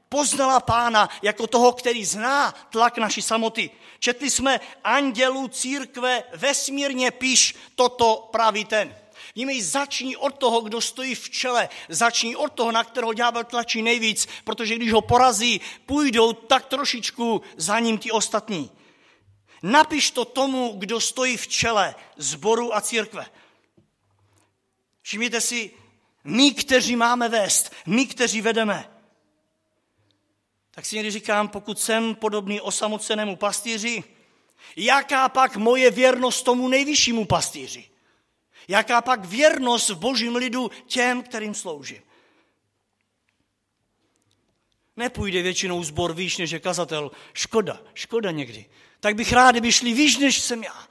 [0.09, 3.69] poznala pána jako toho, který zná tlak naší samoty.
[3.99, 8.95] Četli jsme andělu církve vesmírně píš toto praví ten.
[9.35, 13.81] Vnímej, začni od toho, kdo stojí v čele, začni od toho, na kterého ďábel tlačí
[13.81, 18.71] nejvíc, protože když ho porazí, půjdou tak trošičku za ním ti ostatní.
[19.63, 23.25] Napiš to tomu, kdo stojí v čele zboru a církve.
[25.01, 25.71] Všimněte si,
[26.23, 28.91] my, kteří máme vést, my, kteří vedeme,
[30.71, 34.03] tak si někdy říkám, pokud jsem podobný osamocenému pastýři,
[34.75, 37.89] jaká pak moje věrnost tomu nejvyššímu pastýři?
[38.67, 42.01] Jaká pak věrnost v božím lidu těm, kterým sloužím?
[44.97, 47.11] Nepůjde většinou zbor výš než je kazatel.
[47.33, 48.65] Škoda, škoda někdy
[49.01, 50.87] tak bych rád, kdyby šli výš, než jsem já.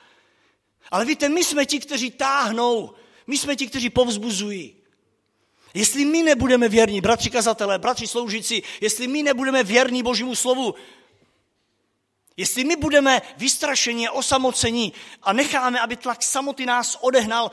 [0.90, 2.94] Ale víte, my jsme ti, kteří táhnou,
[3.26, 4.76] my jsme ti, kteří povzbuzují.
[5.74, 10.74] Jestli my nebudeme věrní, bratři kazatelé, bratři sloužící, jestli my nebudeme věrní Božímu slovu,
[12.36, 14.92] jestli my budeme vystrašení osamocení
[15.22, 17.50] a necháme, aby tlak samoty nás odehnal,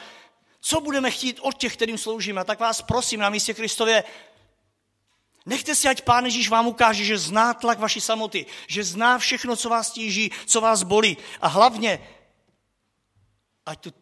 [0.60, 2.44] co budeme chtít od těch, kterým sloužíme?
[2.46, 4.04] Tak vás prosím na místě Kristově,
[5.48, 9.56] Nechte si, ať Pán Ježíš vám ukáže, že zná tlak vaší samoty, že zná všechno,
[9.56, 11.18] co vás tíží, co vás bolí.
[11.42, 12.00] A hlavně,
[13.66, 13.94] ať tu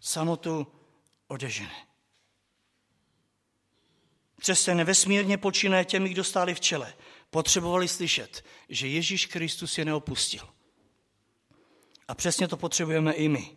[0.00, 0.66] samotu
[1.28, 1.74] odežene.
[4.40, 6.94] Přes ten vesmírně počínaje těmi, kdo stáli v čele,
[7.30, 10.48] potřebovali slyšet, že Ježíš Kristus je neopustil.
[12.08, 13.56] A přesně to potřebujeme i my.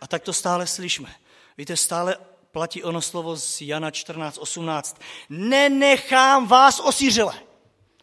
[0.00, 1.14] A tak to stále slyšme.
[1.58, 2.16] Víte, stále
[2.52, 5.00] platí ono slovo z Jana 14, 18.
[5.28, 7.34] Nenechám vás osířele.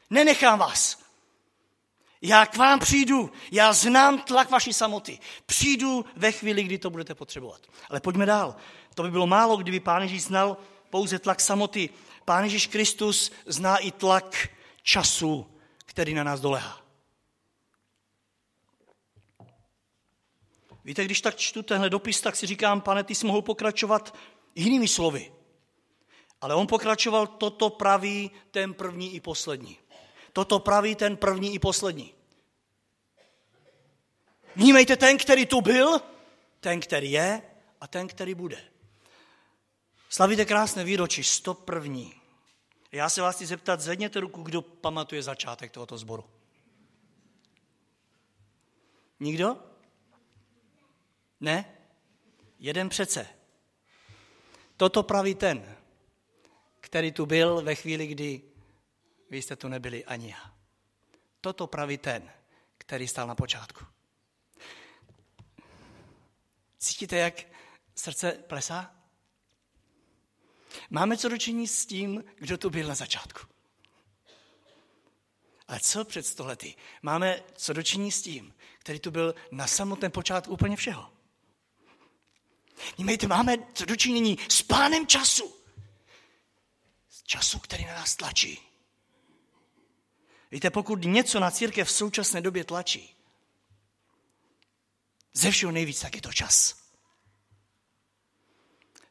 [0.09, 1.05] Nenechám vás.
[2.21, 5.19] Já k vám přijdu, já znám tlak vaší samoty.
[5.45, 7.61] Přijdu ve chvíli, kdy to budete potřebovat.
[7.89, 8.55] Ale pojďme dál.
[8.93, 10.57] To by bylo málo, kdyby Pán Ježíš znal
[10.89, 11.89] pouze tlak samoty.
[12.25, 14.49] Pán Ježíš Kristus zná i tlak
[14.81, 15.47] času,
[15.85, 16.85] který na nás dolehá.
[20.85, 24.15] Víte, když tak čtu tenhle dopis, tak si říkám, pane, ty jsi mohl pokračovat
[24.55, 25.31] jinými slovy.
[26.41, 29.77] Ale on pokračoval, toto praví ten první i poslední.
[30.33, 32.13] Toto praví ten první i poslední.
[34.55, 36.01] Vnímejte ten, který tu byl,
[36.59, 37.41] ten, který je
[37.81, 38.63] a ten, který bude.
[40.09, 42.01] Slavíte krásné výročí, 101.
[42.91, 46.23] Já se vás chci zeptat, zvedněte ruku, kdo pamatuje začátek tohoto sboru.
[49.19, 49.57] Nikdo?
[51.39, 51.77] Ne?
[52.59, 53.34] Jeden přece.
[54.77, 55.77] Toto praví ten,
[56.79, 58.41] který tu byl ve chvíli, kdy
[59.29, 60.53] vy jste tu nebyli ani já.
[61.41, 62.31] Toto praví ten,
[62.77, 63.85] který stál na počátku.
[66.77, 67.43] Cítíte, jak
[67.95, 68.95] srdce plesá?
[70.89, 73.47] Máme co dočení s tím, kdo tu byl na začátku.
[75.67, 76.75] Ale co před stolety?
[77.01, 81.14] Máme co dočení s tím, který tu byl na samotném počátku úplně všeho.
[82.95, 85.55] Vnímejte, máme co dočinění s pánem času.
[87.09, 88.59] S času, který na nás tlačí.
[90.51, 93.15] Víte, pokud něco na církev v současné době tlačí,
[95.33, 96.75] ze všeho nejvíc, tak je to čas.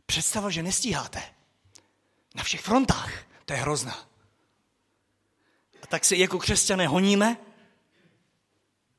[0.06, 1.34] Představa, že nestíháte
[2.34, 3.12] na všech frontách,
[3.44, 4.08] to je hrozná.
[5.82, 7.36] A tak se jako křesťané honíme,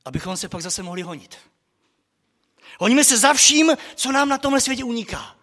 [0.06, 1.38] abychom se pak zase mohli honit.
[2.80, 5.36] Honíme se za vším, co nám na tomhle světě uniká.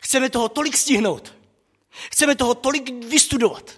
[0.00, 1.34] Chceme toho tolik stihnout.
[2.10, 3.70] Chceme toho tolik vystudovat.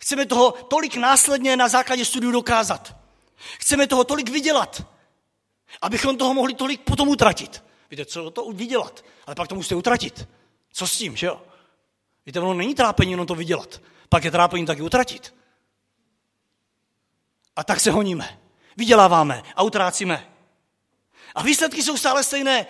[0.00, 2.96] Chceme toho tolik následně na základě studiu dokázat.
[3.58, 4.82] Chceme toho tolik vydělat,
[5.82, 7.64] abychom toho mohli tolik potom utratit.
[7.90, 9.04] Víte, co to vydělat?
[9.26, 10.28] Ale pak to musíte utratit.
[10.72, 11.42] Co s tím, že jo?
[12.26, 13.80] Víte, ono není trápení jenom to vydělat.
[14.08, 15.34] Pak je trápení taky utratit.
[17.56, 18.40] A tak se honíme.
[18.76, 20.30] Vyděláváme a utrácíme.
[21.34, 22.66] A výsledky jsou stále stejné.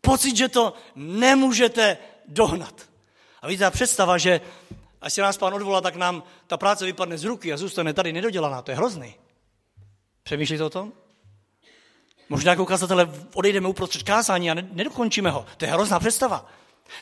[0.00, 2.74] Pocit, že to nemůžete dohnat.
[3.42, 4.40] A víte, ta představa, že
[5.00, 8.12] až se nás pán odvolá, tak nám ta práce vypadne z ruky a zůstane tady
[8.12, 8.62] nedodělaná.
[8.62, 9.14] To je hrozný.
[10.22, 10.92] Přemýšlíte o tom?
[12.28, 15.46] Možná jako ukazatele odejdeme uprostřed kázání a nedokončíme ho.
[15.56, 16.50] To je hrozná představa.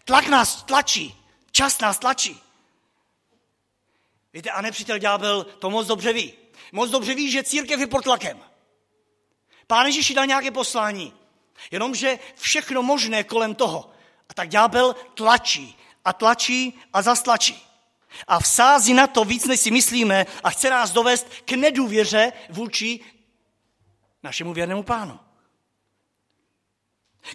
[0.05, 1.15] Tlak nás tlačí.
[1.51, 2.41] Čas nás tlačí.
[4.33, 6.33] Víte, a nepřítel ďábel to moc dobře ví.
[6.73, 8.39] Moc dobře ví, že církev je pod tlakem.
[9.67, 11.15] Pán Ježíš dal nějaké poslání,
[11.71, 13.91] jenomže všechno možné kolem toho.
[14.29, 17.67] A tak ďábel tlačí a tlačí a zastlačí.
[18.27, 23.01] A vsází na to víc, než si myslíme a chce nás dovést k nedůvěře vůči
[24.23, 25.21] našemu věrnému pánu.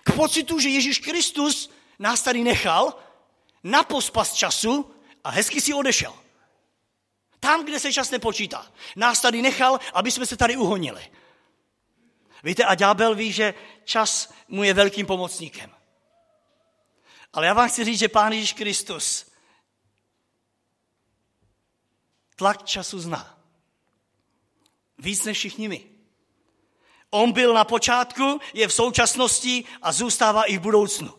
[0.03, 2.99] K pocitu, že Ježíš Kristus nás tady nechal
[3.63, 6.13] na pospas času a hezky si odešel.
[7.39, 8.71] Tam, kde se čas nepočítá.
[8.95, 11.11] Nás tady nechal, aby jsme se tady uhonili.
[12.43, 15.71] Víte, a ďábel ví, že čas mu je velkým pomocníkem.
[17.33, 19.31] Ale já vám chci říct, že Pán Ježíš Kristus
[22.35, 23.39] tlak času zná.
[24.97, 25.85] Víc než všichni my.
[27.09, 31.13] On byl na počátku, je v současnosti a zůstává i v budoucnu.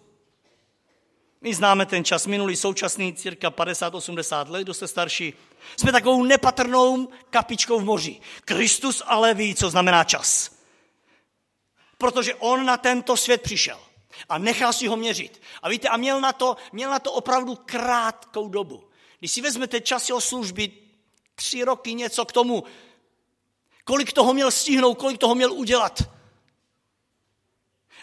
[1.41, 5.35] My známe ten čas minulý, současný, cirka 50-80 let, kdo jste starší.
[5.77, 8.21] Jsme takovou nepatrnou kapičkou v moři.
[8.45, 10.60] Kristus ale ví, co znamená čas.
[12.01, 13.81] Protože on na tento svět přišel
[14.29, 15.43] a nechal si ho měřit.
[15.63, 18.89] A víte, a měl na to, měl na to opravdu krátkou dobu.
[19.19, 20.73] Když si vezmete čas jeho služby,
[21.35, 22.65] tři roky něco k tomu,
[23.85, 26.03] kolik toho měl stihnout, kolik toho měl udělat.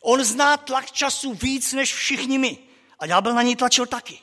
[0.01, 2.57] On zná tlak času víc než všichni my.
[2.99, 4.19] A ďábel na něj tlačil taky.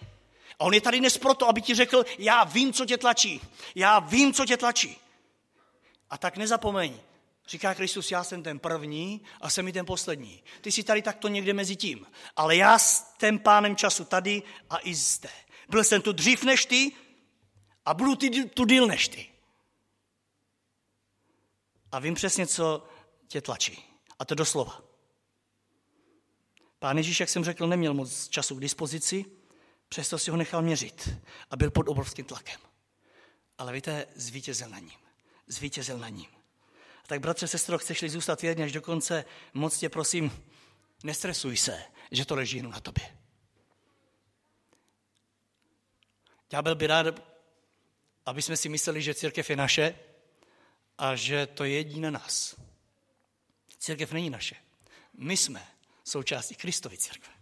[0.58, 3.40] A on je tady dnes proto, aby ti řekl, já vím, co tě tlačí.
[3.74, 4.98] Já vím, co tě tlačí.
[6.10, 7.00] A tak nezapomeň,
[7.48, 10.42] říká Kristus, já jsem ten první a jsem i ten poslední.
[10.60, 12.06] Ty jsi tady takto někde mezi tím.
[12.36, 15.30] Ale já jsem pánem času tady a i zde.
[15.68, 16.92] Byl jsem tu dřív než ty
[17.84, 19.30] A budu ty, tu díl než ty.
[21.92, 22.88] A vím přesně, co
[23.28, 23.84] tě tlačí.
[24.18, 24.82] A to doslova.
[26.78, 29.24] Pán Ježíš, jak jsem řekl, neměl moc času k dispozici,
[29.88, 31.08] přesto si ho nechal měřit
[31.50, 32.60] a byl pod obrovským tlakem.
[33.58, 34.98] Ale víte, zvítězil na ním.
[35.46, 36.43] Zvítězil na ním.
[37.04, 39.24] A tak bratře, sestro, chceš-li zůstat věrně až do konce,
[39.54, 40.44] moc tě prosím,
[41.02, 43.16] nestresuj se, že to leží jenom na tobě.
[46.62, 47.06] byl by rád,
[48.26, 49.98] aby jsme si mysleli, že církev je naše
[50.98, 52.56] a že to je jediné nás.
[53.78, 54.56] Církev není naše.
[55.12, 55.68] My jsme
[56.04, 57.32] součástí Kristovy církve.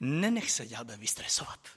[0.00, 1.68] Nenech se ďábel vystresovat.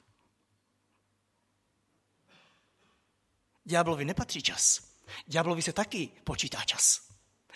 [3.65, 4.90] Ďáblovi nepatří čas.
[5.25, 7.01] Ďáblovi se taky počítá čas.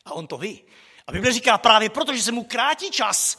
[0.06, 0.64] A on to ví.
[1.08, 3.38] A Bible říká právě proto, že se mu krátí čas.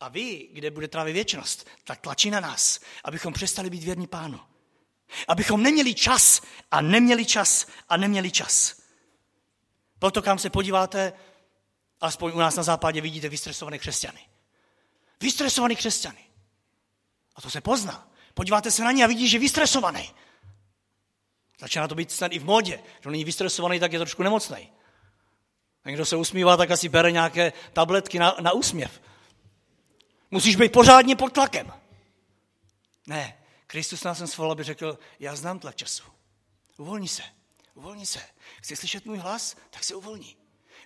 [0.00, 4.40] A vy, kde bude trávit věčnost, tak tlačí na nás, abychom přestali být věrní pánu.
[5.28, 8.82] Abychom neměli čas a neměli čas a neměli čas.
[9.98, 11.12] Proto, kam se podíváte,
[12.00, 14.20] aspoň u nás na západě vidíte vystresované křesťany.
[15.20, 16.26] Vystresovaný křesťany.
[17.36, 18.10] A to se pozná.
[18.34, 20.14] Podíváte se na ně a vidíte, že je vystresovaný.
[21.58, 22.80] Začíná to být snad i v modě.
[23.00, 24.72] Kdo není vystresovaný, tak je trošku nemocný.
[25.84, 29.00] A kdo se usmívá, tak asi bere nějaké tabletky na, na úsměv.
[30.30, 31.72] Musíš být pořádně pod tlakem.
[33.06, 36.02] Ne, Kristus nás sem svolal, aby řekl, já znám tlak času.
[36.78, 37.22] Uvolni se,
[37.74, 38.20] uvolni se.
[38.62, 39.56] Chci slyšet můj hlas?
[39.70, 40.36] Tak se uvolni.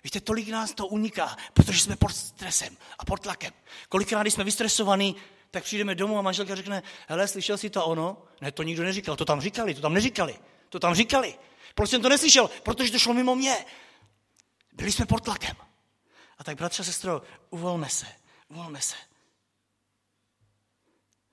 [0.03, 3.53] Víte, tolik nás to uniká, protože jsme pod stresem a pod tlakem.
[3.89, 5.15] Kolikrát, když jsme vystresovaní,
[5.51, 8.17] tak přijdeme domů a manželka řekne, hele, slyšel jsi to ono?
[8.41, 10.39] Ne, to nikdo neříkal, to tam říkali, to tam neříkali.
[10.71, 11.39] To tam říkali.
[11.75, 12.47] Proč jsem to neslyšel?
[12.47, 13.65] Protože to šlo mimo mě.
[14.71, 15.55] Byli jsme pod tlakem.
[16.37, 18.05] A tak, bratře a sestro, uvolme se,
[18.47, 18.95] uvolme se.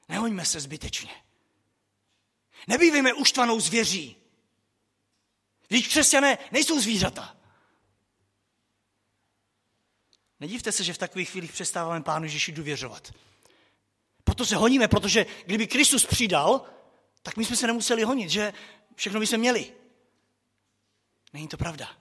[0.08, 1.10] Nehoňme se zbytečně.
[2.66, 4.16] Nebývejme uštvanou zvěří.
[5.68, 7.36] Když křesťané nejsou zvířata.
[10.40, 13.12] Nedívte se, že v takových chvílích přestáváme Pánu Ježíši důvěřovat.
[14.24, 16.77] Proto se honíme, protože kdyby Kristus přidal,
[17.22, 18.52] tak my jsme se nemuseli honit, že
[18.94, 19.72] všechno by se měli.
[21.32, 21.96] Není to pravda.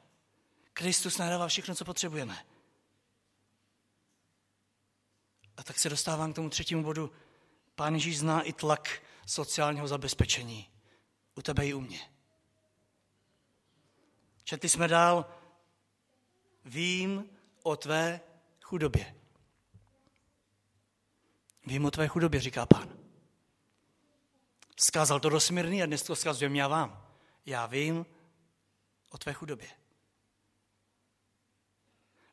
[0.74, 2.46] Kristus nadává všechno, co potřebujeme.
[5.58, 7.12] A tak se dostávám k tomu třetímu bodu.
[7.76, 10.70] Pán Ježíš zná i tlak sociálního zabezpečení.
[11.36, 12.00] U tebe i u mě.
[14.44, 15.26] Četli jsme dál,
[16.66, 17.30] vím
[17.64, 18.22] o tvé
[18.62, 19.16] chudobě.
[21.66, 22.97] Vím o tvé chudobě, říká pán.
[24.80, 25.40] Skázal to do
[25.84, 27.08] a dnes to zkazujeme já vám.
[27.46, 28.06] Já vím
[29.10, 29.68] o tvé chudobě.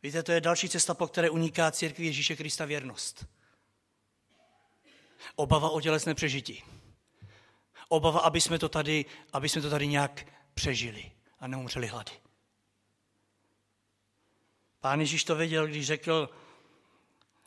[0.02, 3.26] Víte, to je další cesta, po které uniká církvi Ježíše Krista věrnost.
[5.34, 6.64] Obava o tělesné přežití.
[7.88, 12.12] Obava, aby jsme to tady, aby jsme to tady nějak přežili a neumřeli hlady.
[14.80, 16.30] Pán Ježíš to věděl, když řekl,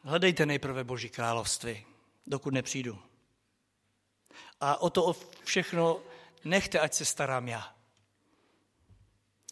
[0.03, 1.85] hledejte nejprve Boží království,
[2.27, 3.06] dokud nepřijdu.
[4.61, 6.01] A o to všechno
[6.45, 7.75] nechte, ať se starám já.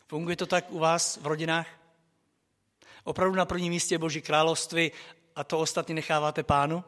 [0.07, 1.67] Funguje to tak u vás v rodinách?
[3.03, 4.91] Opravdu na prvním místě Boží království
[5.35, 6.83] a to ostatní necháváte pánu?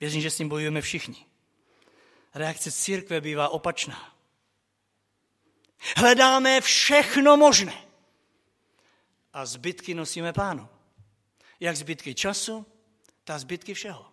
[0.00, 1.26] Věřím, že s tím bojujeme všichni.
[2.34, 4.14] Reakce církve bývá opačná.
[5.96, 7.84] Hledáme všechno možné.
[9.32, 10.68] A zbytky nosíme pánu.
[11.60, 12.66] Jak zbytky času,
[13.24, 14.06] tak zbytky všeho.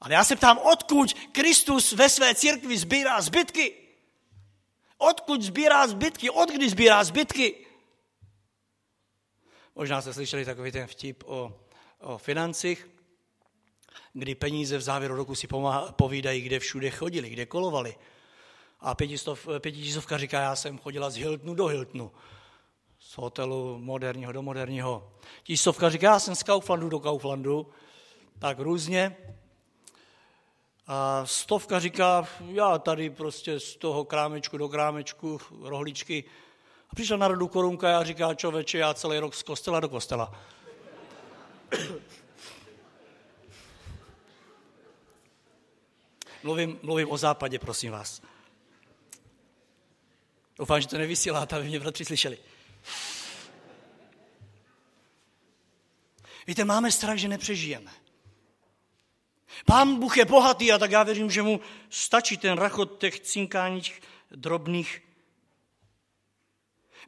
[0.00, 3.74] Ale já se ptám, odkud Kristus ve své církvi sbírá zbytky?
[4.98, 6.30] Odkud sbírá zbytky?
[6.30, 7.66] Odkdy sbírá zbytky?
[9.74, 11.60] Možná jste slyšeli takový ten vtip o,
[12.00, 12.88] o financích,
[14.12, 17.96] kdy peníze v závěru roku si pomáha, povídají, kde všude chodili, kde kolovali.
[18.80, 22.12] A pětistov, pětitisovka říká, já jsem chodila z Hiltonu do Hiltonu.
[22.98, 25.12] Z hotelu moderního do moderního.
[25.42, 27.70] Tisovka říká, já jsem z Kauflandu do Kauflandu.
[28.38, 29.16] Tak různě.
[30.86, 36.24] A stovka říká, já tady prostě z toho krámečku do krámečku, rohličky.
[36.90, 40.40] A přišel na rodu korunka a říká, čověče, já celý rok z kostela do kostela.
[46.42, 48.22] mluvím, mluvím o západě, prosím vás.
[50.58, 52.38] Doufám, že to nevysíláte, aby mě bratři slyšeli.
[56.46, 58.05] Víte, máme strach, že nepřežijeme.
[59.64, 64.02] Pán Bůh je bohatý a tak já věřím, že mu stačí ten rachot těch cinkáních
[64.30, 65.02] drobných.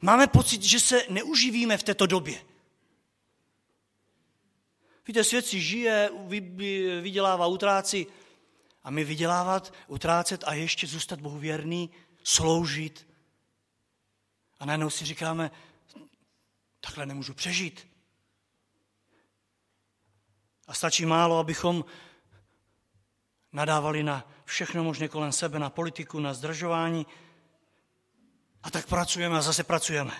[0.01, 2.45] Máme pocit, že se neuživíme v této době.
[5.07, 6.09] Víte, svět si žije,
[7.01, 8.07] vydělává, utrácí,
[8.83, 11.89] A my vydělávat, utrácet a ještě zůstat Bohu věrný,
[12.23, 13.07] sloužit.
[14.59, 15.51] A najednou si říkáme,
[16.79, 17.87] takhle nemůžu přežít.
[20.67, 21.85] A stačí málo, abychom
[23.53, 27.05] nadávali na všechno možné kolem sebe, na politiku, na zdržování.
[28.63, 30.13] A tak pracujeme a zase pracujeme.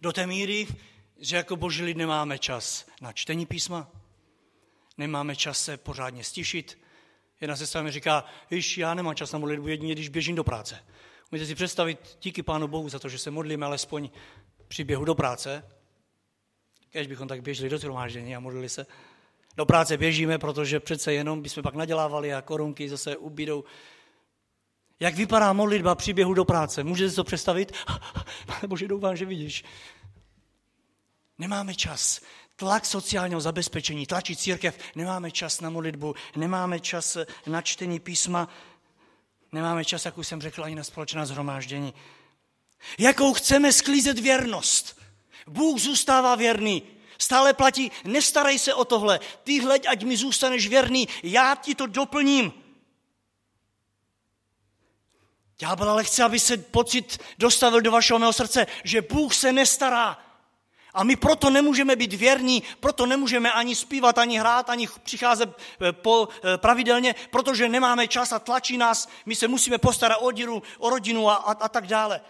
[0.00, 0.66] Do té míry,
[1.16, 3.90] že jako boží lid nemáme čas na čtení písma,
[4.98, 6.78] nemáme čas se pořádně stišit.
[7.40, 10.84] Jedna sestra mi říká, víš, já nemám čas na modlitbu jedině, když běžím do práce.
[11.32, 14.10] Můžete si představit, díky Pánu Bohu za to, že se modlíme alespoň
[14.68, 15.64] při běhu do práce,
[16.90, 18.86] když bychom tak běželi do shromáždění a modlili se.
[19.56, 23.64] Do práce běžíme, protože přece jenom bychom pak nadělávali a korunky zase ubídou.
[25.00, 26.84] Jak vypadá modlitba při běhu do práce?
[26.84, 27.72] Můžete si to představit?
[28.66, 29.64] Bože, doufám, že vidíš.
[31.38, 32.20] Nemáme čas.
[32.56, 38.48] Tlak sociálního zabezpečení, tlačí církev, nemáme čas na modlitbu, nemáme čas na čtení písma,
[39.52, 41.94] nemáme čas, jak už jsem řekl, ani na společná zhromáždění.
[42.98, 45.00] Jakou chceme sklízet věrnost?
[45.46, 46.82] Bůh zůstává věrný.
[47.22, 51.86] Stále platí, nestarej se o tohle, ty hleď, ať mi zůstaneš věrný, já ti to
[51.86, 52.52] doplním.
[55.58, 60.18] Ďábel ale chce, aby se pocit dostavil do vašeho mého srdce, že Bůh se nestará.
[60.94, 65.48] A my proto nemůžeme být věrní, proto nemůžeme ani zpívat, ani hrát, ani přicházet
[65.80, 70.24] eh, po, eh, pravidelně, protože nemáme čas a tlačí nás, my se musíme postarat o
[70.24, 72.20] rodinu, o rodinu a, a, a tak dále.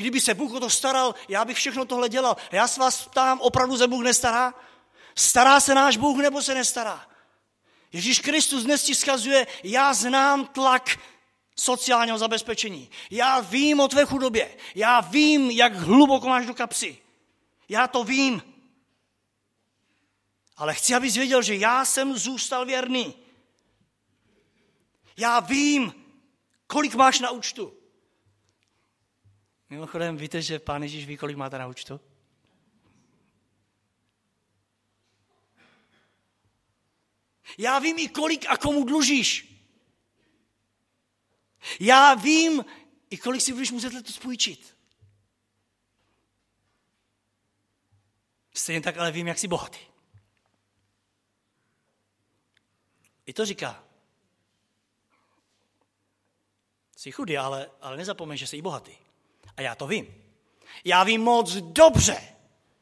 [0.00, 2.36] Kdyby se Bůh o to staral, já bych všechno tohle dělal.
[2.52, 4.54] Já se vás ptám, opravdu se Bůh nestará?
[5.14, 7.06] Stará se náš Bůh nebo se nestará?
[7.92, 10.98] Ježíš Kristus dnes ti skazuje, já znám tlak
[11.56, 12.90] sociálního zabezpečení.
[13.10, 14.56] Já vím o tvé chudobě.
[14.74, 16.98] Já vím, jak hluboko máš do kapsy.
[17.68, 18.42] Já to vím.
[20.56, 23.14] Ale chci, abys věděl, že já jsem zůstal věrný.
[25.16, 25.94] Já vím,
[26.66, 27.79] kolik máš na účtu.
[29.70, 32.00] Mimochodem, víte, že pán Ježíš ví, kolik máte na účtu?
[37.58, 39.50] Já vím i kolik a komu dlužíš.
[41.80, 42.64] Já vím
[43.10, 44.76] i kolik si budeš muset letos půjčit.
[48.54, 49.78] Stejně tak ale vím, jak jsi bohatý.
[53.26, 53.84] I to říká.
[56.96, 59.09] Jsi chudý, ale, ale nezapomeň, že jsi bohatý.
[59.56, 60.14] A já to vím.
[60.84, 62.22] Já vím moc dobře,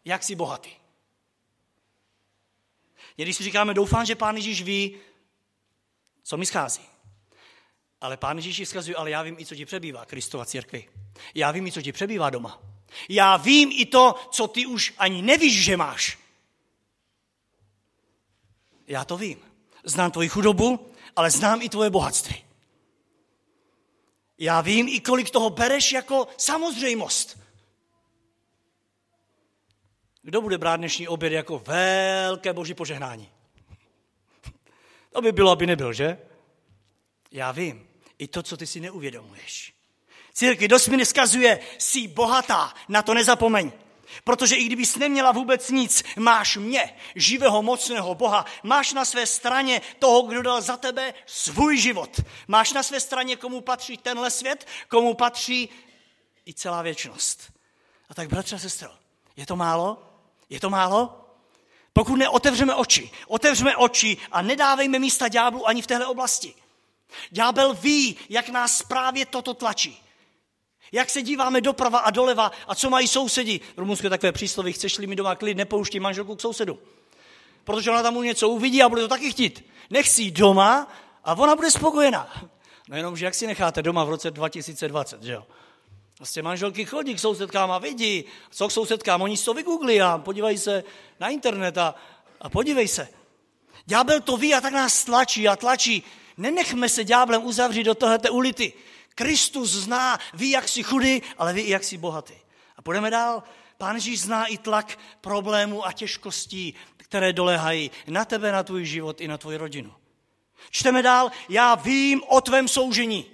[0.05, 0.71] jak jsi bohatý.
[3.17, 4.99] Když si říkáme, doufám, že Pán Ježíš ví,
[6.23, 6.83] co mi schází.
[8.01, 10.89] Ale Pán Ježíš vzkazuje, ale já vím i, co ti přebývá, Kristova církvi.
[11.35, 12.63] Já vím i, co ti přebývá doma.
[13.09, 16.19] Já vím i to, co ty už ani nevíš, že máš.
[18.87, 19.39] Já to vím.
[19.85, 22.48] Znám tvoji chudobu, ale znám i tvoje bohatství.
[24.39, 27.39] Já vím i kolik toho bereš jako samozřejmost.
[30.23, 33.31] Kdo bude brát dnešní oběd jako velké boží požehnání?
[35.13, 36.19] To by bylo, aby nebyl, že?
[37.31, 37.89] Já vím.
[38.19, 39.75] I to, co ty si neuvědomuješ.
[40.33, 43.73] Církvi dost mi neskazuje, jsi bohatá, na to nezapomeň.
[44.25, 48.45] Protože i kdybys neměla vůbec nic, máš mě, živého, mocného Boha.
[48.63, 52.21] Máš na své straně toho, kdo dal za tebe svůj život.
[52.49, 55.69] Máš na své straně, komu patří tenhle svět, komu patří
[56.47, 57.53] i celá věčnost.
[58.09, 58.91] A tak, bratře a sestro,
[59.37, 60.03] je to málo?
[60.51, 61.25] Je to málo?
[61.93, 66.55] Pokud neotevřeme oči, otevřeme oči a nedávejme místa ďáblu ani v téhle oblasti.
[67.31, 70.03] Ďábel ví, jak nás právě toto tlačí.
[70.93, 73.61] Jak se díváme doprava a doleva a co mají sousedi.
[73.77, 76.79] V je takové přísloví, chceš-li mi doma klid, nepouští manželku k sousedu.
[77.65, 79.65] Protože ona tam mu něco uvidí a bude to taky chtít.
[79.91, 80.93] Nech si doma
[81.25, 82.49] a ona bude spokojená.
[82.89, 85.47] No jenom, že jak si necháte doma v roce 2020, že jo?
[86.19, 90.19] Vlastně manželky chodí k sousedkám a vidí, co k sousedkám, oni si to vygooglí a
[90.19, 90.85] podívají se
[91.21, 91.95] na internet a,
[92.41, 93.09] a podívej se.
[93.87, 96.03] Ďábel to ví a tak nás tlačí a tlačí.
[96.37, 98.73] Nenechme se ďáblem uzavřít do tohoto ulity.
[99.19, 102.35] Kristus zná, ví, jak jsi chudý, ale ví, jak jsi bohatý.
[102.77, 103.43] A půjdeme dál.
[103.79, 109.21] Pán Ježíš zná i tlak problémů a těžkostí, které dolehají na tebe, na tvůj život
[109.21, 109.95] i na tvoji rodinu.
[110.71, 113.27] Čteme dál, já vím o tvém soužení.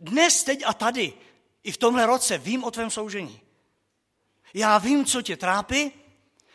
[0.00, 1.12] Dnes, teď a tady,
[1.64, 3.40] i v tomhle roce vím o tvém soužení.
[4.54, 5.92] Já vím, co tě trápí,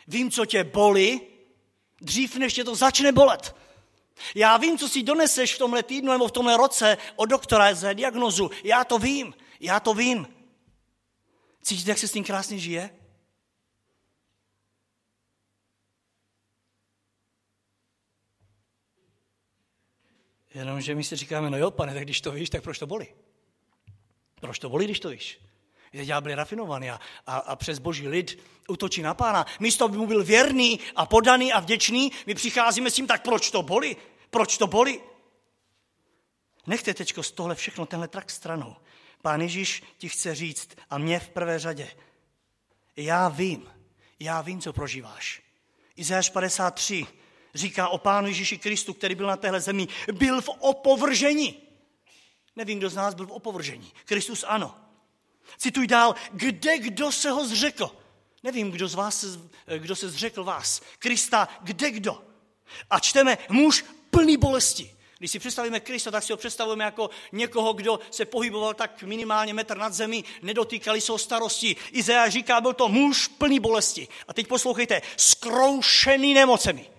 [0.06, 1.20] vím, co tě bolí,
[2.00, 3.56] dřív než tě to začne bolet.
[4.34, 7.92] Já vím, co si doneseš v tomhle týdnu nebo v tomhle roce od doktora za
[7.92, 8.50] diagnozu.
[8.64, 10.26] Já to vím, já to vím.
[11.62, 12.90] Cítíte, jak se s tím krásně žije?
[20.54, 23.06] Jenomže my si říkáme, no jo, pane, tak když to víš, tak proč to bolí?
[24.40, 25.45] Proč to bolí, když to víš?
[26.04, 28.38] Ďábel je rafinovaný a, a, a přes boží lid
[28.68, 29.46] utočí na pána.
[29.60, 33.50] Místo, aby mu byl věrný a podaný a vděčný, my přicházíme s tím, tak proč
[33.50, 33.96] to bolí?
[34.30, 35.00] Proč to bolí?
[36.66, 38.76] Nechte teďko z tohle všechno, tenhle trak stranou.
[39.22, 41.90] Pán Ježíš ti chce říct, a mě v prvé řadě,
[42.96, 43.70] já vím,
[44.20, 45.42] já vím, co prožíváš.
[45.96, 47.06] Izajáš 53
[47.54, 51.62] říká o Pánu Ježíši Kristu, který byl na téhle zemi, byl v opovržení.
[52.56, 53.92] Nevím, kdo z nás byl v opovržení.
[54.04, 54.85] Kristus ano.
[55.58, 57.90] Cituj dál, kde kdo se ho zřekl.
[58.42, 59.24] Nevím, kdo z vás,
[59.78, 60.82] kdo se zřekl vás.
[60.98, 62.22] Krista, kde kdo.
[62.90, 64.96] A čteme, muž plný bolesti.
[65.18, 69.54] Když si představíme Krista, tak si ho představujeme jako někoho, kdo se pohyboval tak minimálně
[69.54, 71.76] metr nad zemi, nedotýkali se o starosti.
[71.92, 74.08] Izajáš říká, byl to muž plný bolesti.
[74.28, 76.90] A teď poslouchejte, skroušený nemocemi.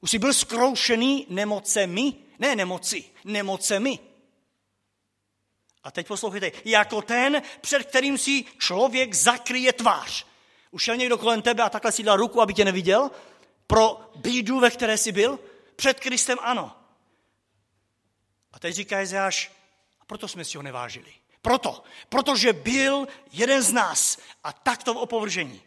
[0.00, 2.14] Už jsi byl skroušený nemocemi?
[2.38, 3.98] Ne nemoci, nemocemi.
[5.84, 10.26] A teď poslouchejte, jako ten, před kterým si člověk zakryje tvář.
[10.70, 13.10] Už šel někdo kolem tebe a takhle si dal ruku, aby tě neviděl?
[13.66, 15.38] Pro bídu, ve které jsi byl?
[15.76, 16.76] Před Kristem ano.
[18.52, 19.52] A teď říká Jezáš,
[20.00, 21.12] a proto jsme si ho nevážili.
[21.42, 25.62] Proto, protože byl jeden z nás a takto v opovržení.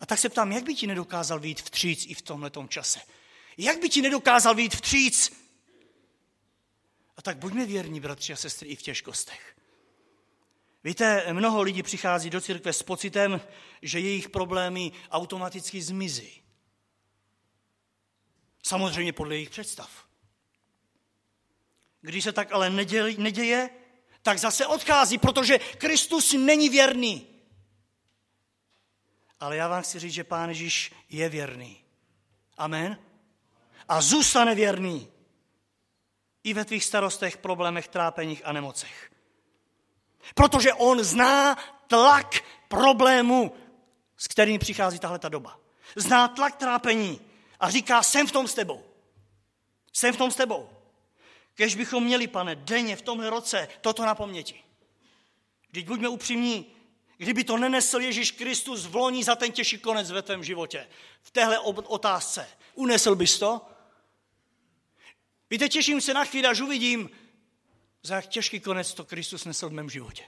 [0.00, 3.00] A tak se ptám, jak by ti nedokázal být vstříc i v tomhletom čase?
[3.58, 5.41] Jak by ti nedokázal být vstříc?
[7.22, 9.56] A tak buďme věrní, bratři a sestry, i v těžkostech.
[10.84, 13.40] Víte, mnoho lidí přichází do církve s pocitem,
[13.82, 16.42] že jejich problémy automaticky zmizí.
[18.62, 20.06] Samozřejmě podle jejich představ.
[22.00, 23.70] Když se tak ale neděje,
[24.22, 27.26] tak zase odchází, protože Kristus není věrný.
[29.40, 31.84] Ale já vám chci říct, že Pán Ježíš je věrný.
[32.56, 32.98] Amen.
[33.88, 35.08] A zůstane věrný.
[36.44, 39.10] I ve tvých starostech, problémech, trápeních a nemocech.
[40.34, 43.52] Protože on zná tlak problému,
[44.16, 45.58] s kterým přichází tahle ta doba.
[45.96, 47.20] Zná tlak trápení
[47.60, 48.84] a říká, jsem v tom s tebou.
[49.92, 50.70] Jsem v tom s tebou.
[51.54, 54.64] Kež bychom měli, pane, denně v tomhle roce toto na paměti.
[55.70, 56.66] Vždyť buďme upřímní,
[57.16, 60.88] kdyby to nenesl Ježíš Kristus v loni za ten těžší konec ve tvém životě,
[61.22, 63.66] v téhle otázce, unesl bys to?
[65.52, 67.10] Víte, těším se na chvíli, až uvidím,
[68.02, 70.24] za jak těžký konec to Kristus nesl v mém životě.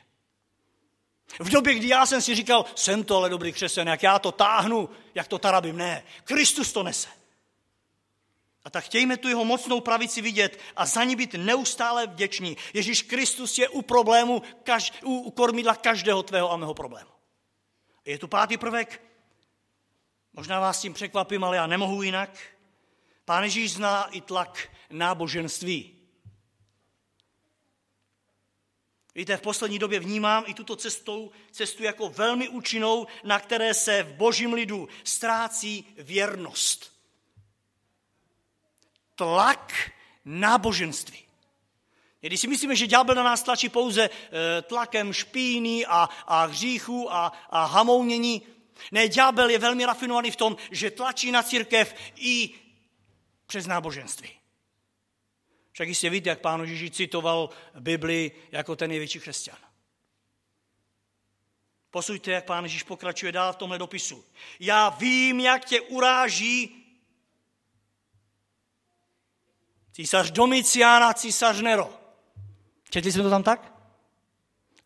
[1.38, 4.32] V době, kdy já jsem si říkal, jsem to ale dobrý křesťan, jak já to
[4.32, 6.04] táhnu, jak to tarabím, ne.
[6.24, 7.08] Kristus to nese.
[8.64, 12.56] A tak chtějme tu jeho mocnou pravici vidět a za ní být neustále vděční.
[12.74, 17.10] Ježíš Kristus je u problému, kaž, u, u kormidla každého tvého a mého problému.
[18.04, 19.02] Je tu pátý prvek.
[20.32, 22.53] Možná vás tím překvapím, ale já nemohu jinak.
[23.24, 25.94] Pán Ježíš zná i tlak náboženství.
[29.14, 34.02] Víte, v poslední době vnímám i tuto cestou, cestu jako velmi účinnou, na které se
[34.02, 36.94] v božím lidu ztrácí věrnost
[39.14, 39.90] tlak
[40.24, 41.24] náboženství.
[42.20, 47.12] Když si myslíme, že ďábel na nás tlačí pouze eh, tlakem špíny a, a hříchu
[47.12, 48.42] a, a hamounění,
[48.92, 52.54] ne, ďábel je velmi rafinovaný v tom, že tlačí na církev i
[53.46, 54.30] přes náboženství.
[55.72, 59.58] Však jistě víte, jak pán Ježíš citoval Bibli jako ten největší křesťan.
[61.90, 64.24] Posuďte, jak pán Ježíš pokračuje dál v tomhle dopisu.
[64.60, 66.84] Já vím, jak tě uráží
[69.92, 71.90] Císař Domicián a císař Nero.
[72.90, 73.72] Četli jsme to tam tak?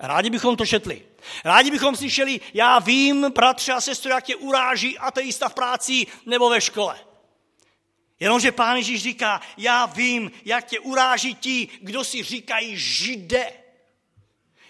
[0.01, 1.07] Rádi bychom to četli.
[1.45, 6.51] Rádi bychom slyšeli, já vím, bratře a sestro, jak tě uráží ateista v práci nebo
[6.51, 7.08] ve škole.
[8.21, 13.53] Jenomže pán Ježíš říká, já vím, jak tě uráží ti, kdo si říkají žide.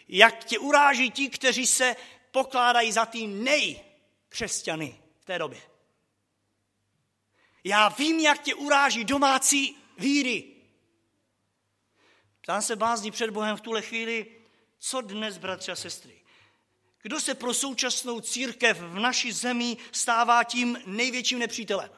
[0.09, 1.97] Jak tě uráží ti, kteří se
[2.31, 5.61] pokládají za ty nejkřesťany v té době.
[7.65, 10.45] Já vím, jak tě uráží domácí víry.
[12.41, 14.27] Ptám se bázní před Bohem v tuhle chvíli,
[14.79, 16.21] co dnes, bratři a sestry?
[17.03, 21.98] Kdo se pro současnou církev v naší zemi stává tím největším nepřítelem?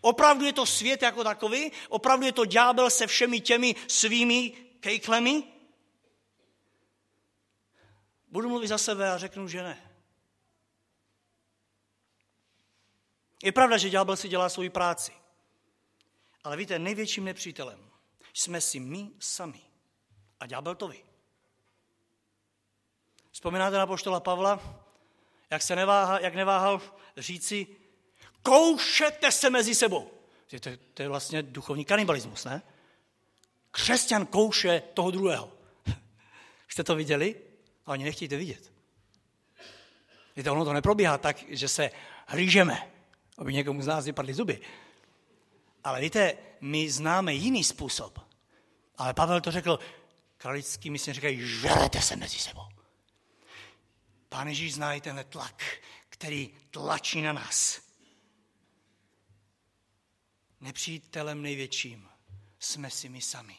[0.00, 1.72] Opravdu je to svět jako takový?
[1.88, 4.50] Opravdu je to ďábel se všemi těmi svými
[4.80, 5.42] kejklemi?
[8.28, 9.90] Budu mluvit za sebe a řeknu, že ne.
[13.42, 15.12] Je pravda, že ďábel si dělá svoji práci.
[16.44, 17.90] Ale víte, největším nepřítelem
[18.34, 19.60] jsme si my sami.
[20.40, 21.04] A ďábel to ví.
[23.30, 24.60] Vzpomínáte na poštola Pavla,
[25.50, 26.80] jak se neváha, jak neváhal
[27.16, 27.66] říci,
[28.42, 30.10] koušete se mezi sebou.
[30.60, 32.62] To, to je vlastně duchovní kanibalismus, ne?
[33.70, 35.52] Křesťan kouše toho druhého.
[36.68, 37.36] Jste to viděli?
[37.86, 38.72] A oni nechtějte vidět.
[40.36, 41.90] Víte, ono to neprobíhá tak, že se
[42.26, 42.90] hlížeme,
[43.38, 44.60] aby někomu z nás vypadly zuby.
[45.84, 48.18] Ale víte, my známe jiný způsob.
[48.98, 49.78] Ale Pavel to řekl,
[50.36, 52.66] kralický myslím říkají, žerete se mezi sebou.
[54.28, 55.64] Pán Ježíš zná i tenhle tlak,
[56.08, 57.89] který tlačí na nás.
[60.60, 62.08] Nepřítelem největším
[62.58, 63.56] jsme si my sami.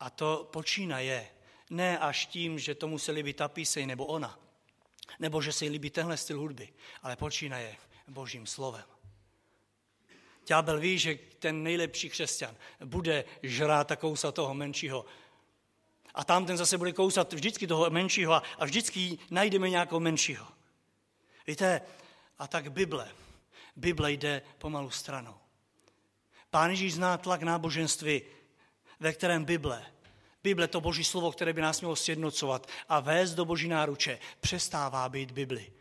[0.00, 1.28] A to počínaje
[1.70, 4.38] ne až tím, že to museli být ta píseň nebo ona,
[5.18, 6.68] nebo že se jí líbí tenhle styl hudby,
[7.02, 7.76] ale počínaje
[8.08, 8.84] božím slovem.
[10.46, 15.04] Ďábel ví, že ten nejlepší křesťan bude žrát a kousat toho menšího.
[16.14, 20.46] A tam ten zase bude kousat vždycky toho menšího a vždycky najdeme nějakou menšího.
[21.46, 21.80] Víte,
[22.38, 23.12] a tak Bible,
[23.76, 25.39] Bible jde pomalu stranou.
[26.50, 28.22] Pán Ježíš zná tlak náboženství,
[29.00, 29.86] ve kterém Bible,
[30.42, 35.08] Bible to boží slovo, které by nás mělo sjednocovat a vést do boží náruče, přestává
[35.08, 35.72] být Bibli.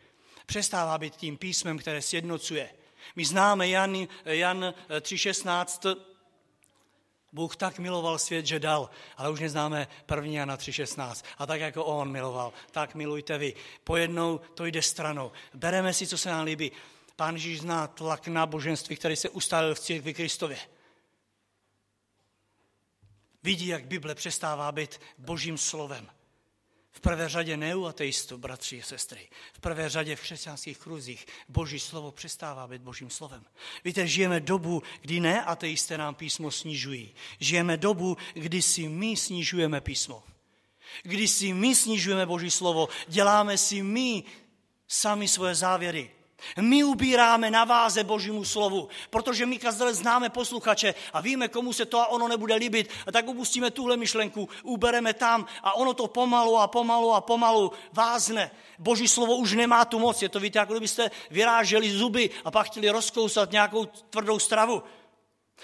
[0.45, 2.69] Přestává být tím písmem, které sjednocuje.
[3.15, 5.97] My známe Jan, Jan 3.16,
[7.31, 10.31] Bůh tak miloval svět, že dal, ale už neznáme 1.
[10.31, 11.25] Jana 3.16.
[11.37, 13.53] A tak jako on miloval, tak milujte vy.
[13.83, 15.31] Pojednou to jde stranou.
[15.53, 16.71] Bereme si, co se nám líbí.
[17.19, 20.57] Pán Ježíš zná tlak náboženství, který se ustálil v církvi Kristově.
[23.43, 26.09] Vidí, jak Bible přestává být božím slovem.
[26.91, 29.29] V prvé řadě neuateistů, bratři a sestry.
[29.53, 33.45] V prvé řadě v křesťanských kruzích boží slovo přestává být božím slovem.
[33.83, 37.15] Víte, žijeme dobu, kdy ne ateisté nám písmo snižují.
[37.39, 40.23] Žijeme dobu, kdy si my snižujeme písmo.
[41.03, 44.23] Kdy si my snižujeme boží slovo, děláme si my
[44.87, 46.18] sami svoje závěry.
[46.61, 51.85] My ubíráme na váze Božímu slovu, protože my kazdele známe posluchače a víme, komu se
[51.85, 56.07] to a ono nebude líbit, a tak upustíme tuhle myšlenku, ubereme tam a ono to
[56.07, 58.51] pomalu a pomalu a pomalu vázne.
[58.79, 60.21] Boží slovo už nemá tu moc.
[60.21, 64.83] Je to, víte, jako kdybyste vyráželi zuby a pak chtěli rozkousat nějakou tvrdou stravu.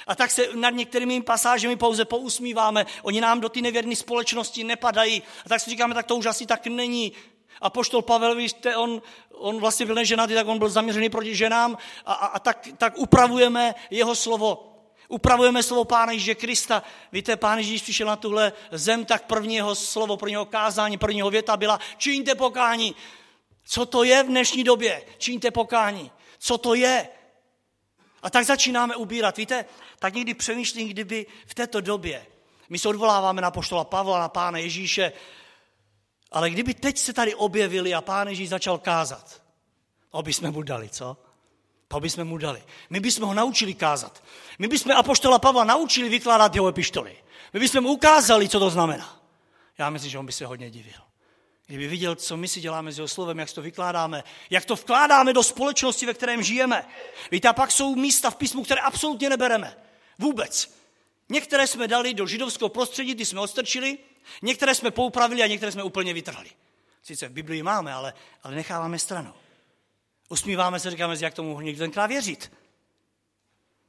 [0.08, 5.24] A tak se nad některými pasážemi pouze pousmíváme, oni nám do ty nevěrné společnosti nepadají.
[5.46, 7.12] A tak si říkáme, tak to už asi tak není.
[7.66, 9.02] A poštol Pavel, víte, on,
[9.34, 12.98] on vlastně byl neženatý, tak on byl zaměřený proti ženám a, a, a tak, tak
[12.98, 14.72] upravujeme jeho slovo.
[15.08, 16.84] Upravujeme slovo Pána Ježíše Krista.
[17.12, 21.58] Víte, Pán Ježíš přišel na tuhle zem, tak první jeho slovo, prvního kázání, prvního věta
[21.58, 22.96] byla čiňte pokání.
[23.66, 25.04] Co to je v dnešní době?
[25.18, 26.12] Čiňte pokání.
[26.40, 27.08] Co to je?
[28.22, 29.38] A tak začínáme ubírat.
[29.38, 29.66] Víte,
[30.00, 32.26] tak někdy přemýšlím, kdyby v této době,
[32.70, 35.12] my se odvoláváme na poštola Pavla, na Pána Ježíše,
[36.36, 39.42] ale kdyby teď se tady objevili a pán Ježíš začal kázat,
[40.12, 41.18] to bychom mu dali, co?
[41.88, 42.64] To bychom mu dali.
[42.90, 44.24] My bychom ho naučili kázat.
[44.60, 47.18] My bychom apoštola Pavla naučili vykládat jeho epištoly.
[47.54, 49.20] My bychom mu ukázali, co to znamená.
[49.78, 51.02] Já myslím, že on by se hodně divil.
[51.68, 55.34] Kdyby viděl, co my si děláme s jeho slovem, jak to vykládáme, jak to vkládáme
[55.34, 56.88] do společnosti, ve kterém žijeme.
[57.32, 59.78] Víte, a pak jsou místa v písmu, které absolutně nebereme.
[60.20, 60.76] Vůbec.
[61.30, 63.98] Některé jsme dali do židovského prostředí, ty jsme odstrčili,
[64.42, 66.50] Některé jsme poupravili a některé jsme úplně vytrhli.
[67.04, 68.14] Sice v Biblii máme, ale,
[68.44, 69.34] ale necháváme stranou.
[70.30, 72.52] Usmíváme se, říkáme, jak tomu někdo tenkrát věřit.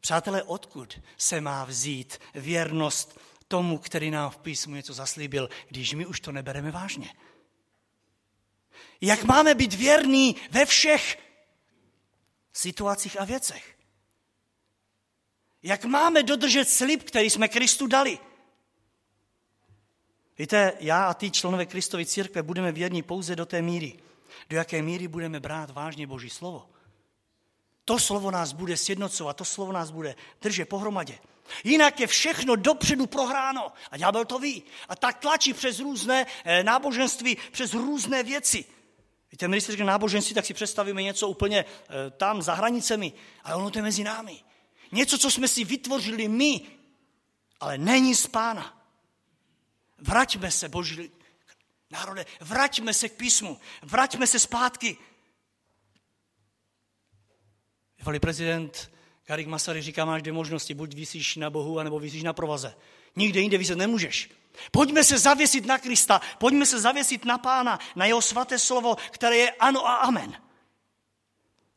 [0.01, 3.19] Přátelé, odkud se má vzít věrnost
[3.49, 7.15] tomu, který nám v písmu něco zaslíbil, když my už to nebereme vážně?
[9.01, 11.19] Jak máme být věrní ve všech
[12.53, 13.77] situacích a věcech?
[15.63, 18.19] Jak máme dodržet slib, který jsme Kristu dali?
[20.39, 23.97] Víte, já a ty členové Kristovy církve budeme věrní pouze do té míry,
[24.51, 26.69] do jaké míry budeme brát vážně Boží slovo.
[27.85, 31.19] To slovo nás bude sjednocovat, to slovo nás bude držet pohromadě.
[31.65, 33.73] Jinak je všechno dopředu prohráno.
[33.91, 34.63] A ďábel to ví.
[34.89, 38.65] A tak tlačí přes různé eh, náboženství, přes různé věci.
[39.33, 43.13] Víte, když se říká náboženství, tak si představíme něco úplně eh, tam za hranicemi,
[43.45, 44.41] ale ono to je mezi námi.
[44.93, 46.61] Něco, co jsme si vytvořili my,
[47.61, 48.76] ale není z pána.
[49.99, 51.11] Vraťme se, boží
[51.91, 54.97] národe, vraťme se k písmu, vraťme se zpátky.
[57.99, 58.91] Bývalý prezident
[59.27, 62.77] Garik Masaryk říká, máš dvě možnosti, buď vysíš na Bohu, anebo vysíš na provaze.
[63.17, 64.31] Nikde jinde vyset nemůžeš.
[64.71, 69.37] Pojďme se zavěsit na Krista, pojďme se zavěsit na Pána, na jeho svaté slovo, které
[69.37, 70.43] je ano a amen.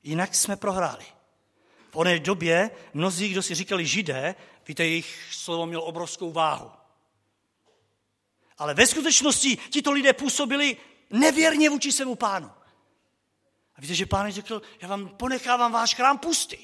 [0.03, 1.05] Jinak jsme prohráli.
[1.91, 4.35] V oné době mnozí, kdo si říkali židé,
[4.67, 6.71] víte, jejich slovo mělo obrovskou váhu.
[8.59, 10.77] Ale ve skutečnosti tito lidé působili
[11.09, 12.51] nevěrně vůči svému pánu.
[13.75, 16.57] A víte, že pán řekl, já vám ponechávám váš chrám pustý.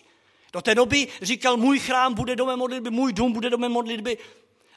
[0.53, 4.17] Do té doby říkal, můj chrám bude domem modlitby, můj dům bude domem modlitby.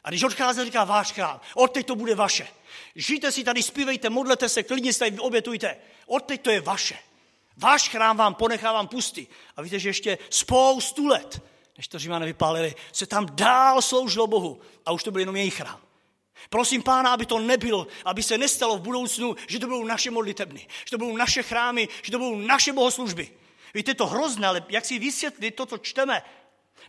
[0.03, 1.41] A když odcházel, říká váš chrám.
[1.55, 2.47] Odteď to bude vaše.
[2.95, 5.77] Žijte si tady, zpívejte, modlete se, klidně se tady obětujte.
[6.05, 6.97] Odteď to je vaše.
[7.57, 9.27] Váš chrám vám ponechávám pustý.
[9.55, 11.41] A víte, že ještě spoustu let,
[11.77, 14.61] než to Římané vypálili, se tam dál sloužilo Bohu.
[14.85, 15.88] A už to byl jenom jejich chrám.
[16.49, 20.67] Prosím pána, aby to nebylo, aby se nestalo v budoucnu, že to budou naše modlitebny,
[20.85, 23.31] že to budou naše chrámy, že to budou naše bohoslužby.
[23.73, 26.21] Víte, to hrozné, ale jak si vysvětlit to, co čteme?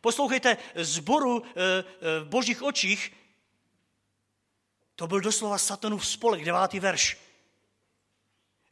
[0.01, 1.85] Poslouchejte, zboru e, e,
[2.21, 3.13] v božích očích,
[4.97, 7.17] to byl doslova satanův spolek, devátý verš.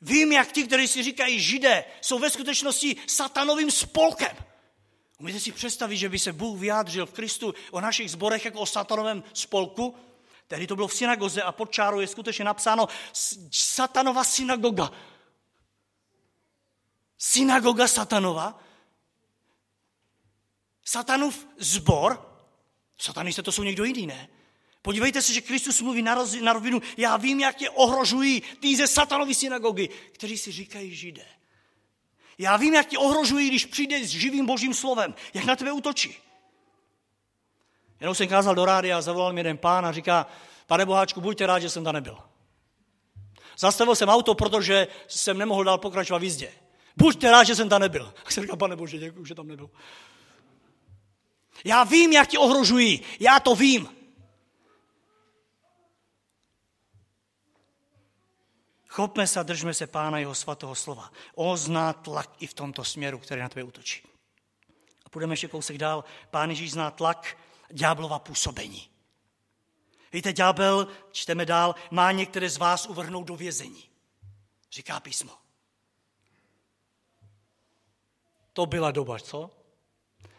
[0.01, 4.37] Vím, jak ti, kteří si říkají židé, jsou ve skutečnosti satanovým spolkem.
[5.18, 8.66] Umíte si představit, že by se Bůh vyjádřil v Kristu o našich zborech jako o
[8.66, 9.97] satanovém spolku?
[10.49, 12.88] Tehdy to bylo v synagoze a pod čárou je skutečně napsáno
[13.53, 14.90] satanova synagoga.
[17.18, 18.61] Synagoga satanova.
[20.84, 22.24] Satanův zbor.
[22.99, 24.28] Satanisté to jsou někdo jiný, ne?
[24.82, 26.82] Podívejte se, že Kristus mluví na, roz, na rovinu.
[26.96, 31.26] Já vím, jak tě ohrožují ty ze satanovy synagogy, kteří si říkají židé.
[32.38, 35.14] Já vím, jak tě ohrožují, když přijde s živým božím slovem.
[35.34, 36.28] Jak na tebe útočí.
[38.01, 40.26] Jenom jsem kázal do rádia a zavolal mi jeden pán a říká,
[40.66, 42.18] pane Boháčku, buďte rád, že jsem tam nebyl.
[43.59, 46.53] Zastavil jsem auto, protože jsem nemohl dál pokračovat v jízdě.
[46.96, 48.14] Buďte rád, že jsem tam nebyl.
[48.24, 49.70] A jsem říkal, pane Bože, děkuji, že tam nebyl.
[51.64, 53.03] Já vím, jak tě ohrožují.
[53.20, 53.88] Já to vím.
[58.86, 61.12] Chopme se a držme se Pána jeho svatého slova.
[61.34, 64.03] On zná tlak i v tomto směru, který na tebe útočí.
[65.07, 66.05] A půjdeme ještě kousek dál.
[66.30, 67.36] Pán Ježíš zná tlak
[67.71, 68.89] ďáblova působení.
[70.12, 73.85] Víte, ďábel, čteme dál, má některé z vás uvrhnout do vězení.
[74.73, 75.33] Říká písmo.
[78.53, 79.51] To byla doba, co?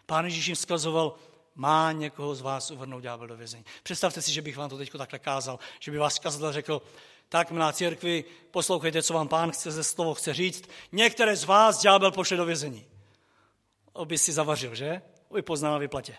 [0.05, 1.15] Pán Ježíš jim vzkazoval,
[1.55, 3.65] má někoho z vás uvrhnout ďábel do vězení.
[3.83, 6.81] Představte si, že bych vám to teď takhle kázal, že by vás kazatel řekl,
[7.29, 10.63] tak milá církvi, poslouchejte, co vám pán chce ze slovo chce říct.
[10.91, 12.85] Některé z vás ďábel pošle do vězení.
[13.93, 15.01] Oby si zavařil, že?
[15.29, 16.17] Oby poznal na vyplatě.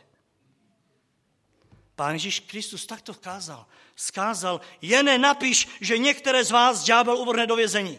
[2.00, 3.66] Pán Ježíš Kristus takto kázal.
[3.96, 7.98] Skázal, jen napiš, že některé z vás ďábel uvrhne do vězení.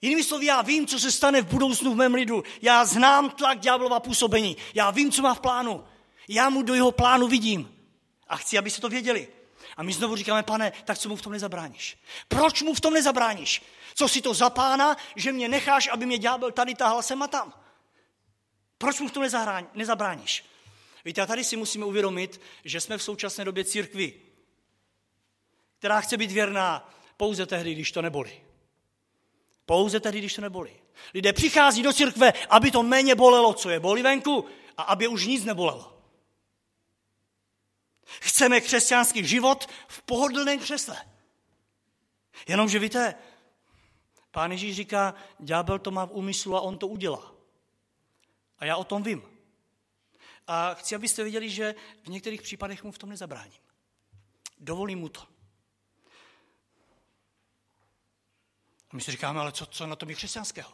[0.00, 2.44] Jinými slovy, já vím, co se stane v budoucnu v mém lidu.
[2.62, 4.56] Já znám tlak ďáblova působení.
[4.74, 5.84] Já vím, co má v plánu.
[6.28, 7.74] Já mu do jeho plánu vidím.
[8.28, 9.28] A chci, aby se to věděli.
[9.76, 11.98] A my znovu říkáme, pane, tak co mu v tom nezabráníš?
[12.28, 13.62] Proč mu v tom nezabráníš?
[13.94, 17.28] Co si to za pána, že mě necháš, aby mě ďábel tady tahal sem a
[17.28, 17.54] tam?
[18.78, 19.22] Proč mu v tom
[19.74, 20.44] nezabráníš?
[21.04, 24.20] Víte, a tady si musíme uvědomit, že jsme v současné době církvi,
[25.78, 28.32] která chce být věrná pouze tehdy, když to nebolí.
[29.66, 30.72] Pouze tehdy, když to nebolí.
[31.14, 34.44] Lidé přichází do církve, aby to méně bolelo, co je bolí venku,
[34.76, 36.02] a aby už nic nebolelo.
[38.04, 40.96] Chceme křesťanský život v pohodlném křesle.
[42.48, 43.14] Jenomže víte,
[44.30, 47.34] pán Ježíš říká, ďábel to má v úmyslu a on to udělá.
[48.58, 49.33] A já o tom vím.
[50.46, 53.60] A chci, abyste viděli, že v některých případech mu v tom nezabráním.
[54.58, 55.20] Dovolím mu to.
[58.90, 60.72] A my si říkáme, ale co, co na tom je křesťanského?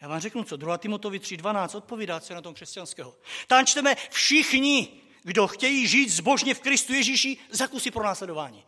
[0.00, 0.78] Já vám řeknu, co 2.
[0.78, 3.16] Timotovi 3.12 odpovídá, co je na tom křesťanského.
[3.46, 8.64] Tam čteme, všichni, kdo chtějí žít zbožně v Kristu Ježíši, zakusí pro následování.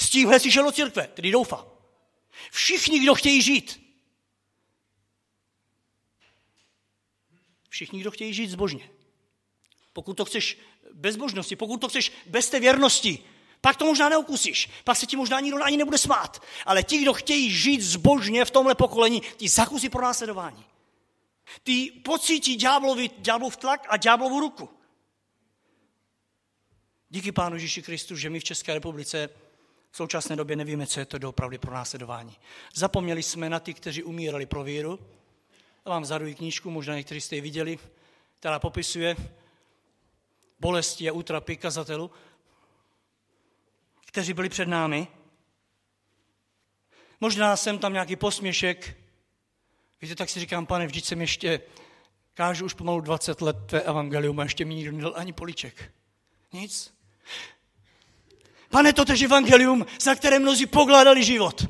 [0.00, 1.66] S tímhle si šel do církve, tedy doufám.
[2.50, 3.88] Všichni, kdo chtějí žít.
[7.68, 8.90] Všichni, kdo chtějí žít zbožně.
[9.98, 10.58] Pokud to chceš
[10.92, 13.18] bez božnosti, pokud to chceš bez té věrnosti,
[13.60, 16.42] pak to možná neukusíš, pak se ti možná nikdo ani nebude smát.
[16.66, 20.64] Ale ti, kdo chtějí žít zbožně v tomhle pokolení, ti zakusí pro následování.
[21.62, 24.68] Ty pocítí ďáblovi, ďáblov tlak a ďáblovu ruku.
[27.10, 29.28] Díky Pánu Ježíši Kristu, že my v České republice
[29.90, 32.36] v současné době nevíme, co je to doopravdy pro následování.
[32.74, 34.98] Zapomněli jsme na ty, kteří umírali pro víru.
[35.86, 37.78] Já vám zaruji knížku, možná někteří jste ji viděli,
[38.40, 39.16] která popisuje
[40.60, 42.10] bolesti a útrapy kazatelů,
[44.06, 45.08] kteří byli před námi.
[47.20, 48.96] Možná jsem tam nějaký posměšek.
[50.02, 51.60] Víte, tak si říkám, pane, vždyť jsem ještě,
[52.34, 55.92] kážu už pomalu 20 let tvé evangelium a ještě mi nikdo nedal ani políček.
[56.52, 56.94] Nic.
[58.70, 61.66] Pane, to je evangelium, za které mnozí pogládali život.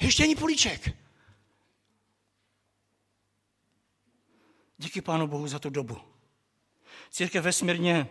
[0.00, 0.90] Ještě ani políček.
[4.78, 6.09] Díky Pánu Bohu za tu dobu.
[7.10, 8.08] Církev vesmírně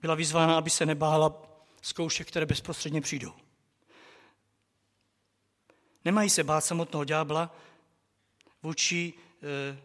[0.00, 1.42] byla vyzvána, aby se nebála
[1.82, 3.32] zkoušek, které bezprostředně přijdou.
[6.04, 7.56] Nemají se bát samotného ďábla,
[8.62, 9.12] vůči,
[9.42, 9.82] eh,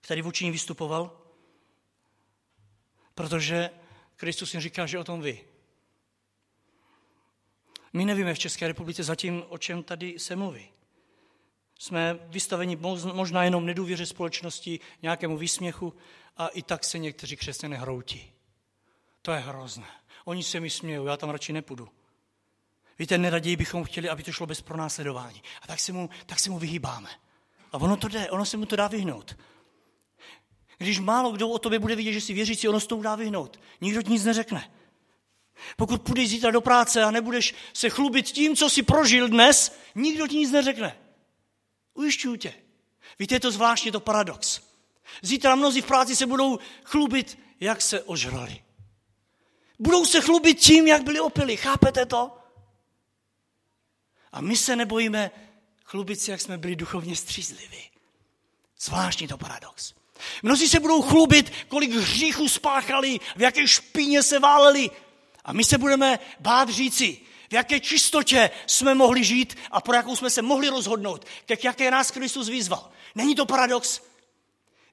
[0.00, 1.18] který vůči ní vystupoval,
[3.18, 3.70] Protože
[4.16, 5.44] Kristus jim říká, že o tom vy.
[7.92, 10.68] My nevíme v České republice zatím, o čem tady se mluví.
[11.78, 12.78] Jsme vystaveni
[13.12, 15.94] možná jenom nedůvěře společnosti, nějakému výsměchu
[16.36, 18.32] a i tak se někteří křesťané hroutí.
[19.22, 19.86] To je hrozné.
[20.24, 21.88] Oni se mi smějí, já tam radši nepůjdu.
[22.98, 25.42] Víte, neraději bychom chtěli, aby to šlo bez pronásledování.
[25.62, 27.10] A tak se mu, tak se mu vyhýbáme.
[27.72, 29.36] A ono to jde, ono se mu to dá vyhnout.
[30.78, 33.60] Když málo kdo o tobě bude vidět, že jsi věřící, ono se tomu dá vyhnout.
[33.80, 34.70] Nikdo ti nic neřekne.
[35.76, 40.26] Pokud půjdeš zítra do práce a nebudeš se chlubit tím, co jsi prožil dnes, nikdo
[40.26, 40.96] ti nic neřekne.
[41.98, 42.54] Ujišťuju tě.
[43.18, 44.60] Víte, je to zvláštně to paradox.
[45.22, 48.62] Zítra mnozí v práci se budou chlubit, jak se ožrali.
[49.78, 51.56] Budou se chlubit tím, jak byli opili.
[51.56, 52.38] Chápete to?
[54.32, 55.30] A my se nebojíme
[55.84, 57.90] chlubit se, jak jsme byli duchovně střízliví.
[58.80, 59.94] Zvláštní to paradox.
[60.42, 64.90] Mnozí se budou chlubit, kolik hříchů spáchali, v jaké špíně se váleli.
[65.44, 70.16] A my se budeme bát říci, v jaké čistotě jsme mohli žít a pro jakou
[70.16, 72.90] jsme se mohli rozhodnout, k jaké nás Kristus vyzval.
[73.14, 74.00] Není to paradox?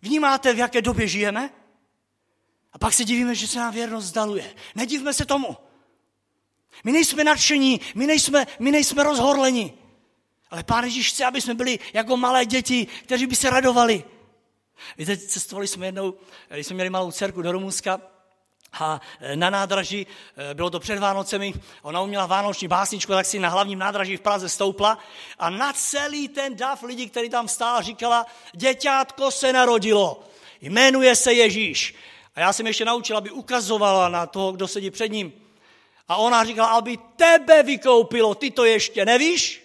[0.01, 1.49] Vnímáte, v jaké době žijeme?
[2.73, 4.55] A pak se divíme, že se nám věrnost zdaluje.
[4.75, 5.57] Nedivme se tomu.
[6.83, 9.73] My nejsme nadšení, my nejsme, my nejsme rozhorleni.
[10.49, 14.03] Ale Pán Ježíš chce, aby jsme byli jako malé děti, kteří by se radovali.
[14.97, 16.13] Víte, cestovali jsme jednou,
[16.49, 18.01] když jsme měli malou dcerku do Rumunska,
[18.79, 20.07] a e, na nádraží,
[20.37, 24.21] e, bylo to před Vánocemi, ona uměla vánoční básničku, tak si na hlavním nádraží v
[24.21, 24.97] Praze stoupla
[25.39, 30.23] a na celý ten dav lidí, který tam stál, říkala, děťátko se narodilo,
[30.61, 31.95] jmenuje se Ježíš.
[32.35, 35.33] A já jsem ještě naučila, aby ukazovala na toho, kdo sedí před ním.
[36.07, 39.61] A ona říkala, aby tebe vykoupilo, ty to ještě nevíš?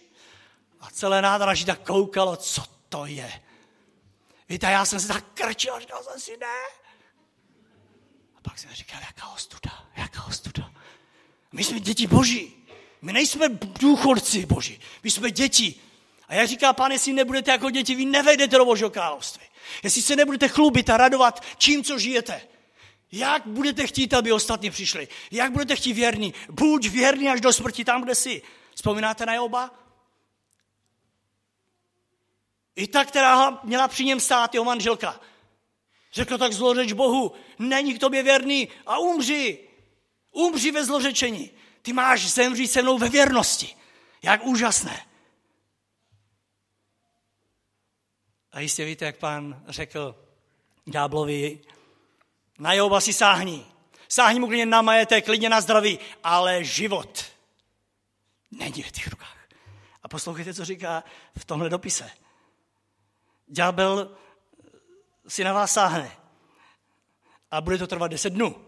[0.81, 3.33] A celé nádraží tak koukalo, co to je.
[4.49, 6.80] Víte, já jsem se tak krčil, říkal jsem si, ne.
[8.61, 10.73] Jsem říkal, jaká ostuda, jaká ostuda.
[11.53, 12.67] My jsme děti boží.
[13.03, 13.49] My nejsme
[13.81, 14.81] důchodci boží.
[15.03, 15.75] My jsme děti.
[16.29, 19.47] A jak říká pán, jestli nebudete jako děti, vy nevejdete do božího království.
[19.83, 22.43] Jestli se nebudete chlubit a radovat čím, co žijete.
[23.13, 25.09] Jak budete chtít, aby ostatní přišli?
[25.31, 26.35] Jak budete chtít věrný?
[26.51, 28.43] Buď věrný až do smrti tam, kde jsi.
[28.75, 29.71] Vzpomínáte na Joba?
[32.77, 35.21] I ta, která měla při něm stát, jeho manželka.
[36.13, 39.59] Řekl tak zlořeč Bohu, není k tobě věrný a umři.
[40.31, 41.51] Umři ve zlořečení.
[41.83, 43.77] Ty máš zemřít se mnou ve věrnosti.
[44.23, 45.07] Jak úžasné.
[48.53, 50.25] A jistě víte, jak pán řekl
[50.85, 51.61] ďáblovi,
[52.59, 53.67] na Joba si sáhni.
[54.09, 57.25] Sáhni mu klidně na majetek, klidně na zdraví, ale život
[58.51, 59.49] není v těch rukách.
[60.03, 61.05] A poslouchejte, co říká
[61.39, 62.11] v tomhle dopise.
[63.47, 64.17] Ďábel
[65.29, 66.17] si na vás sáhne
[67.51, 68.65] a bude to trvat deset dnů.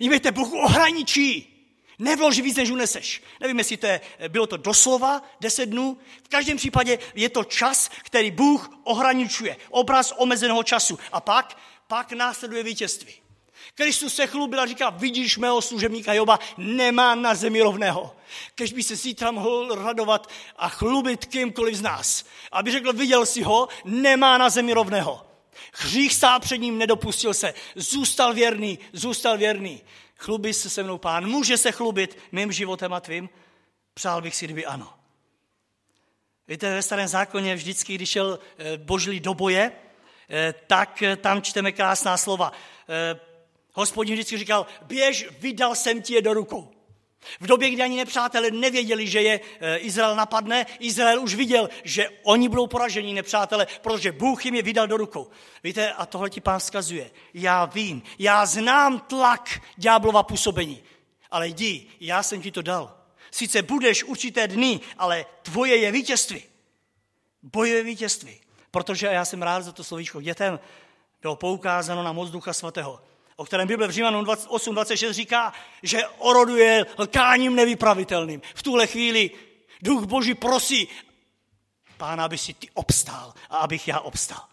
[0.00, 1.54] Víte, Bůh ohraničí.
[1.98, 3.22] Nevloží víc, než uneseš.
[3.40, 5.98] Nevím, jestli to je, bylo to doslova deset dnů.
[6.24, 9.56] V každém případě je to čas, který Bůh ohraničuje.
[9.70, 10.98] Obraz omezeného času.
[11.12, 13.14] A pak, pak následuje vítězství.
[13.78, 18.16] Kristus se chlubil a říká, vidíš mého služebníka Joba, nemá na zemi rovného.
[18.54, 22.24] Kež by se zítra mohl radovat a chlubit kýmkoliv z nás.
[22.52, 25.26] Aby řekl, viděl si ho, nemá na zemi rovného.
[25.72, 29.82] Hřích stál před ním, nedopustil se, zůstal věrný, zůstal věrný.
[30.16, 33.28] Chlubí se se mnou pán, může se chlubit mým životem a tvým?
[33.94, 34.94] Přál bych si, kdyby ano.
[36.48, 39.72] Víte, ve starém zákoně vždycky, když šel eh, božlí do boje,
[40.30, 42.52] eh, tak eh, tam čteme krásná slova.
[43.78, 46.70] Hospodin vždycky říkal, běž, vydal jsem ti je do rukou.
[47.40, 52.08] V době, kdy ani nepřátelé nevěděli, že je eh, Izrael napadne, Izrael už viděl, že
[52.22, 55.30] oni budou poraženi nepřátelé, protože Bůh jim je vydal do rukou.
[55.64, 57.10] Víte, a tohle ti pán vzkazuje.
[57.34, 60.82] Já vím, já znám tlak ďáblova působení,
[61.30, 62.96] ale jdi, já jsem ti to dal.
[63.30, 66.42] Sice budeš určité dny, ale tvoje je vítězství.
[67.42, 68.40] Bojové vítězství.
[68.70, 70.60] Protože já jsem rád za to slovíčko dětem,
[71.22, 75.52] bylo poukázáno na moc Ducha Svatého o kterém Bible v Římanům 8.26 říká,
[75.82, 78.42] že oroduje lkáním nevypravitelným.
[78.54, 79.30] V tuhle chvíli
[79.82, 80.88] duch Boží prosí,
[81.96, 84.44] pána, aby si ty obstál a abych já obstál.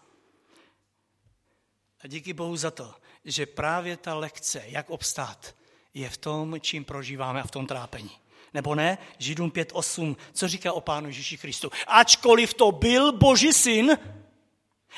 [2.00, 2.94] A díky Bohu za to,
[3.24, 5.54] že právě ta lekce, jak obstát,
[5.94, 8.10] je v tom, čím prožíváme a v tom trápení.
[8.54, 8.98] Nebo ne?
[9.18, 11.70] Židům 5.8, co říká o Pánu Ježíši Kristu?
[11.86, 13.98] Ačkoliv to byl Boží syn,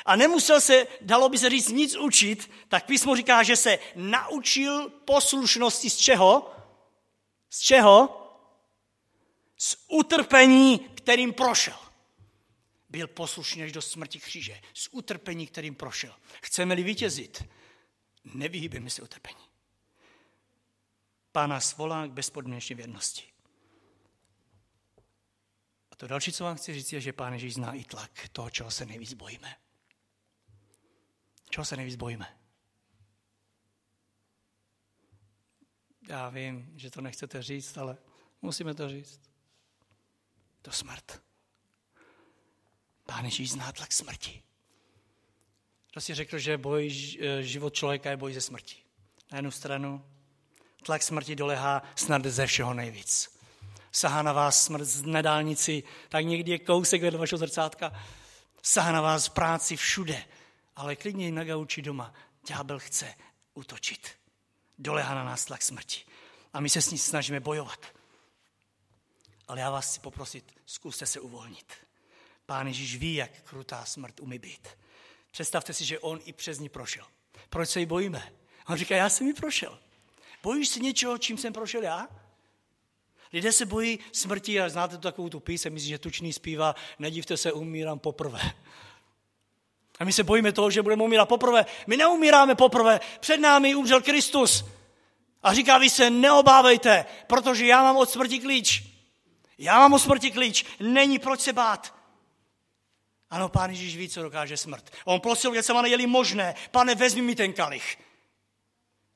[0.05, 4.89] a nemusel se, dalo by se říct, nic učit, tak písmo říká, že se naučil
[4.89, 6.55] poslušnosti z čeho?
[7.49, 8.15] Z čeho?
[9.57, 11.77] Z utrpení, kterým prošel.
[12.89, 14.61] Byl poslušný až do smrti kříže.
[14.73, 16.15] Z utrpení, kterým prošel.
[16.41, 17.43] Chceme-li vítězit,
[18.23, 19.49] Nevyhýbíme se utrpení.
[21.31, 23.23] Pán nás volá k bezpodmínečné věrnosti.
[25.91, 28.49] A to další, co vám chci říct, je, že Pán Ježíš zná i tlak toho,
[28.49, 29.55] čeho se nejvíc bojíme.
[31.49, 32.37] Čeho se nejvíc bojíme?
[36.09, 37.97] Já vím, že to nechcete říct, ale
[38.41, 39.21] musíme to říct.
[40.61, 41.21] To smrt.
[43.05, 44.43] Pán Ježíš zná tlak smrti.
[45.91, 46.89] Kdo si řekl, že boj,
[47.41, 48.75] život člověka je boj ze smrti.
[49.31, 50.05] Na jednu stranu
[50.83, 53.39] tlak smrti dolehá snad ze všeho nejvíc.
[53.91, 57.91] Sahá na vás smrt z nedálnici, tak někdy je kousek vedle vašeho zrcátka.
[58.63, 60.25] Sahá na vás v práci všude,
[60.79, 62.13] ale klidně i na gauči doma.
[62.47, 63.15] Ďábel chce
[63.53, 64.09] utočit.
[64.77, 66.01] Dolehá na nás tlak smrti.
[66.53, 67.85] A my se s ní snažíme bojovat.
[69.47, 71.73] Ale já vás chci poprosit, zkuste se uvolnit.
[72.45, 74.67] Pán Ježíš ví, jak krutá smrt umí být.
[75.31, 77.05] Představte si, že on i přes ní prošel.
[77.49, 78.33] Proč se jí bojíme?
[78.67, 79.79] On říká, já jsem ji prošel.
[80.43, 82.07] Bojíš se něčeho, čím jsem prošel já?
[83.33, 87.37] Lidé se bojí smrti a znáte tu takovou tu píseň, myslím, že tučný zpívá, nedivte
[87.37, 88.41] se, umírám poprvé.
[89.99, 91.65] A my se bojíme toho, že budeme umírat poprvé.
[91.87, 94.65] My neumíráme poprvé, před námi umřel Kristus.
[95.43, 98.83] A říká, vy se neobávejte, protože já mám od smrti klíč.
[99.57, 101.95] Já mám od smrti klíč, není proč se bát.
[103.29, 104.91] Ano, pán Ježíš ví, co dokáže smrt.
[105.05, 107.97] On prosil, že se má jeli možné, pane, vezmi mi ten kalich.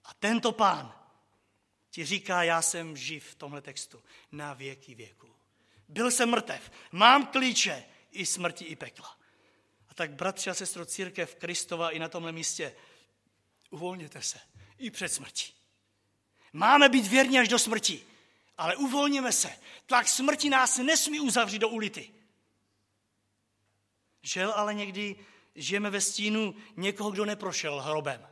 [0.06, 0.94] A tento pán
[1.90, 5.30] ti říká, já jsem živ v tomhle textu na věky věku.
[5.88, 9.18] Byl jsem mrtev, mám klíče i smrti, i pekla.
[9.94, 12.76] A tak, bratři a sestro, církev Kristova i na tomhle místě,
[13.70, 14.40] uvolněte se
[14.78, 15.54] i před smrtí.
[16.54, 18.06] Máme být věrní až do smrti,
[18.58, 19.60] ale uvolněme se.
[19.86, 22.14] Tlak smrti nás nesmí uzavřít do ulity.
[24.22, 25.16] Žel ale někdy
[25.56, 28.28] žijeme ve stínu někoho, kdo neprošel hrobem.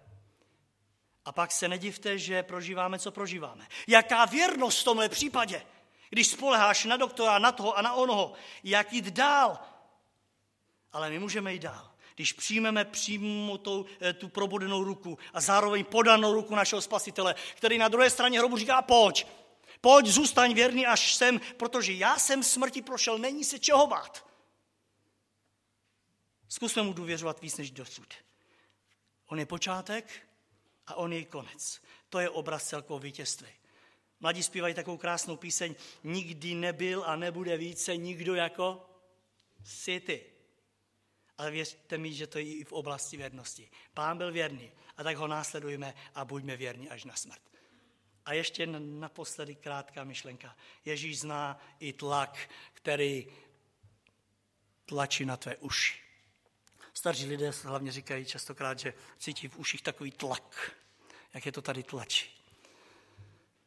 [1.26, 3.68] A pak se nedivte, že prožíváme, co prožíváme.
[3.88, 5.66] Jaká věrnost v tomhle případě,
[6.10, 8.34] když spoleháš na doktora, na toho a na onoho,
[8.64, 9.70] jak jít dál.
[10.93, 11.91] Ale my můžeme jít dál.
[12.15, 17.77] Když přijmeme přímo tu, eh, tu probudenou ruku a zároveň podanou ruku našeho spasitele, který
[17.77, 19.27] na druhé straně hrobu říká, pojď,
[19.81, 24.26] pojď, zůstaň věrný až sem, protože já jsem smrti prošel, není se čeho bát.
[26.49, 28.13] Zkusme mu důvěřovat víc než dosud.
[29.27, 30.27] On je počátek
[30.88, 31.81] a on je konec.
[32.09, 33.47] To je obraz celkového vítězství.
[34.19, 38.89] Mladí zpívají takovou krásnou píseň, nikdy nebyl a nebude více nikdo jako
[39.63, 40.31] si ty.
[41.41, 43.69] Ale věřte mi, že to je i v oblasti věrnosti.
[43.93, 47.41] Pán byl věrný a tak ho následujeme a buďme věrní až na smrt.
[48.26, 50.55] A ještě naposledy krátká myšlenka.
[50.85, 53.27] Ježíš zná i tlak, který
[54.85, 55.99] tlačí na tvé uši.
[56.93, 60.72] Starší lidé hlavně říkají častokrát, že cítí v uších takový tlak,
[61.34, 62.30] jak je to tady tlačí.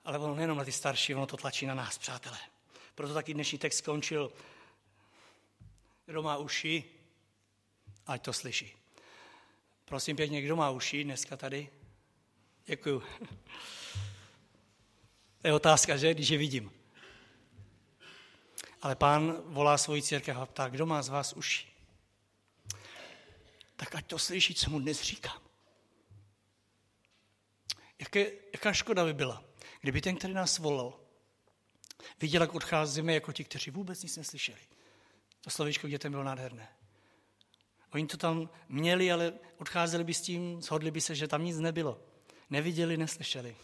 [0.04, 2.38] Ale ono nejenom na ty starší, ono to tlačí na nás, přátelé.
[2.94, 4.32] Proto taky dnešní text skončil.
[6.06, 6.84] Kdo má uši,
[8.06, 8.76] ať to slyší.
[9.84, 11.68] Prosím pěkně, kdo má uši dneska tady?
[12.66, 13.02] Děkuju.
[15.42, 16.72] To je otázka, že, když je vidím.
[18.82, 21.74] Ale pán volá svoji církev a ptá, kdo má z vás uši?
[23.76, 25.42] tak ať to slyší, co mu dnes říkám.
[27.98, 29.44] Jaké, jaká škoda by byla,
[29.80, 31.00] kdyby ten, který nás volal,
[32.20, 34.60] viděl, jak odcházíme jako ti, kteří vůbec nic neslyšeli.
[35.40, 36.68] To slovíčko dětem bylo nádherné.
[37.94, 41.58] Oni to tam měli, ale odcházeli by s tím, shodli by se, že tam nic
[41.58, 42.00] nebylo.
[42.50, 43.56] Neviděli, neslyšeli.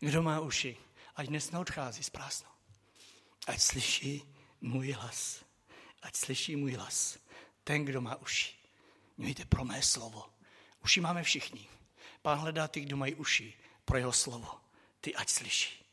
[0.00, 0.76] Kdo má uši,
[1.16, 2.48] ať dnes neodchází z prázdno.
[3.46, 4.22] Ať slyší
[4.60, 5.44] můj hlas.
[6.02, 7.18] Ať slyší můj hlas.
[7.64, 8.54] Ten, kdo má uši.
[9.16, 10.24] Mějte pro mé slovo.
[10.84, 11.68] Uši máme všichni.
[12.22, 13.54] Pán hledá ty, kdo mají uši
[13.84, 14.60] pro jeho slovo.
[15.00, 15.84] Ty ať slyší.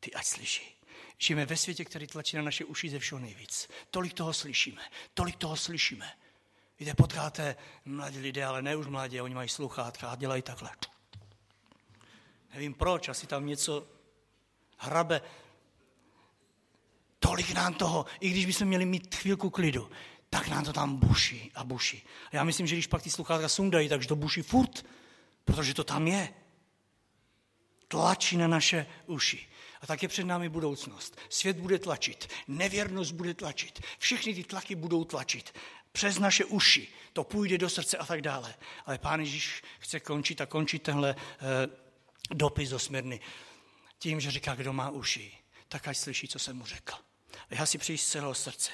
[0.00, 0.82] Ty ať slyší.
[1.18, 3.68] Žijeme ve světě, který tlačí na naše uši ze všeho nejvíc.
[3.90, 4.82] Tolik toho slyšíme.
[5.14, 6.12] Tolik toho slyšíme.
[6.78, 10.70] Víte, potkáte mladí lidé, ale ne už mladí, oni mají sluchátka a dělají takhle.
[12.54, 13.86] Nevím proč, asi tam něco
[14.78, 15.20] hrabe.
[17.18, 19.90] Tolik nám toho, i když bychom měli mít chvilku klidu,
[20.30, 22.06] tak nám to tam buší a buší.
[22.32, 24.86] A já myslím, že když pak ty sluchátka sundají, takže to buší furt,
[25.44, 26.28] protože to tam je.
[27.88, 29.48] Tlačí na naše uši.
[29.80, 31.16] A tak je před námi budoucnost.
[31.28, 35.54] Svět bude tlačit, nevěrnost bude tlačit, všechny ty tlaky budou tlačit.
[35.96, 38.54] Přes naše uši to půjde do srdce a tak dále.
[38.86, 41.44] Ale Pán Ježíš chce končit a končit tenhle eh,
[42.30, 43.20] dopis do Smyrny
[43.98, 45.32] tím, že říká, kdo má uši,
[45.68, 46.94] tak ať slyší, co jsem mu řekl.
[47.50, 48.70] A já si přeji z celého srdce,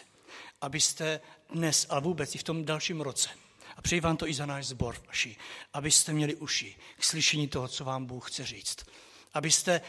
[0.61, 1.21] abyste
[1.51, 3.31] dnes a vůbec i v tom dalším roce,
[3.77, 5.37] A přeji vám to i za náš zbor vaši,
[5.73, 8.87] abyste měli uši k slyšení toho, co vám Bůh chce říct.
[9.35, 9.81] Abyste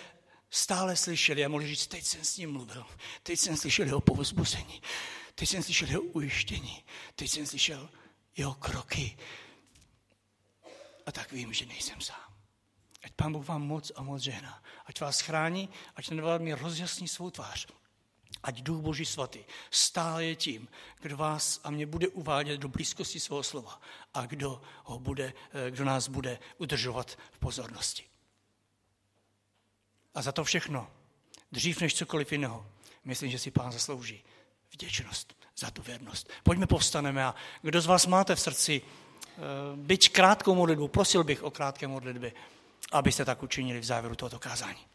[0.49, 2.85] stále slyšeli a mohli říct, teď jsem s ním mluvil,
[3.23, 4.81] teď jsem slyšel jeho povzbuzení,
[5.35, 6.83] teď jsem slyšel jeho ujištění,
[7.15, 7.89] teď jsem slyšel
[8.37, 9.17] jeho kroky.
[11.05, 12.33] A tak vím, že nejsem sám.
[13.03, 14.63] Ať Pán Bůh vám moc a moc žehná.
[14.85, 17.67] Ať vás chrání, ať ten mi rozjasní svou tvář.
[18.43, 19.39] Ať Duch Boží svatý
[19.71, 20.67] stále je tím,
[21.01, 23.81] kdo vás a mě bude uvádět do blízkosti svého slova
[24.13, 28.03] a kdo, ho bude, eh, kdo nás bude udržovat v pozornosti.
[30.15, 30.91] A za to všechno,
[31.51, 32.67] dřív než cokoliv jiného,
[33.03, 34.23] myslím, že si pán zaslouží
[34.73, 36.29] vděčnost za tu věrnost.
[36.43, 39.41] Pojďme povstaneme a kdo z vás máte v srdci eh,
[39.75, 42.33] byť krátkou modlitbu, prosil bych o krátké modlitby,
[42.91, 44.92] abyste tak učinili v závěru tohoto kázání.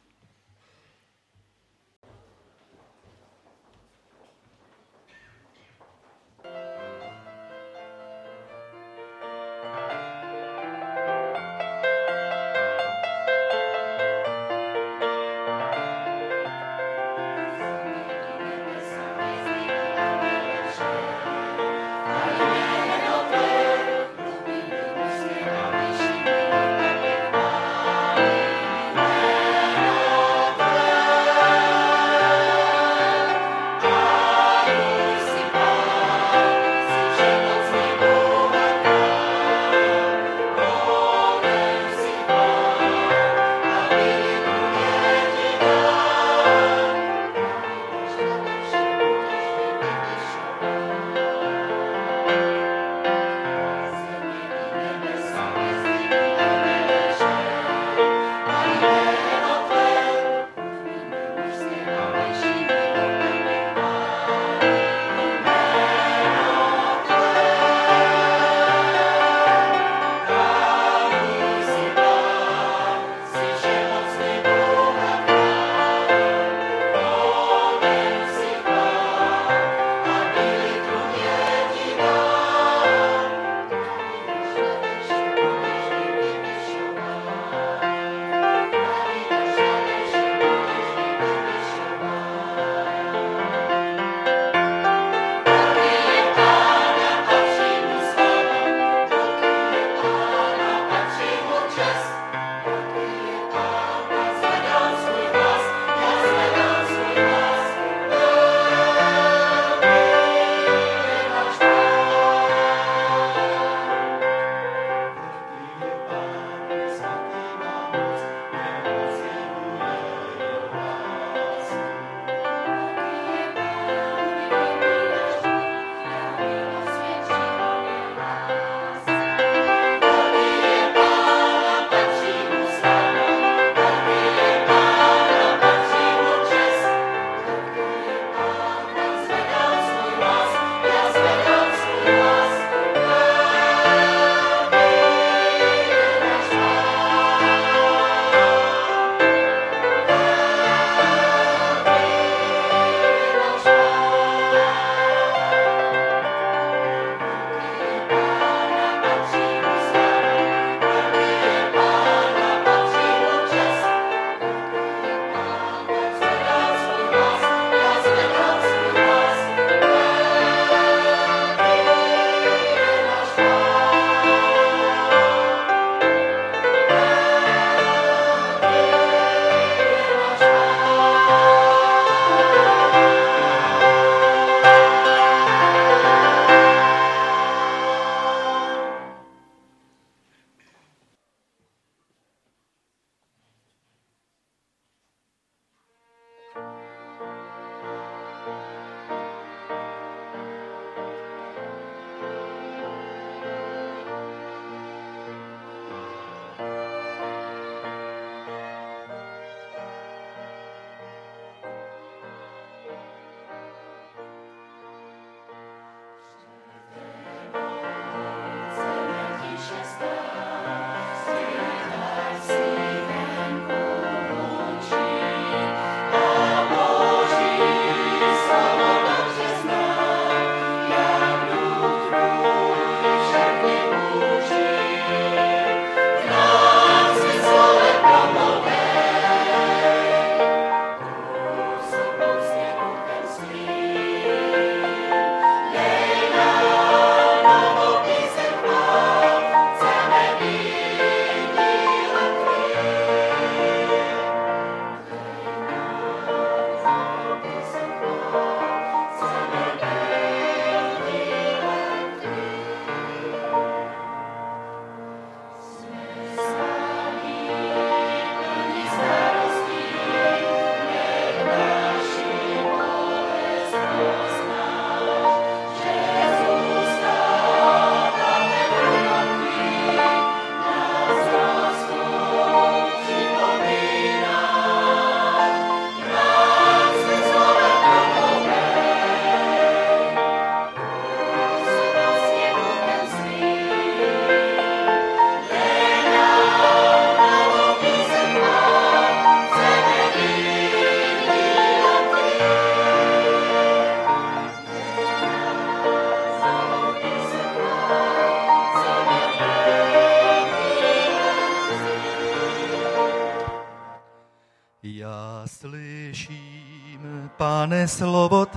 [317.99, 318.48] Pane,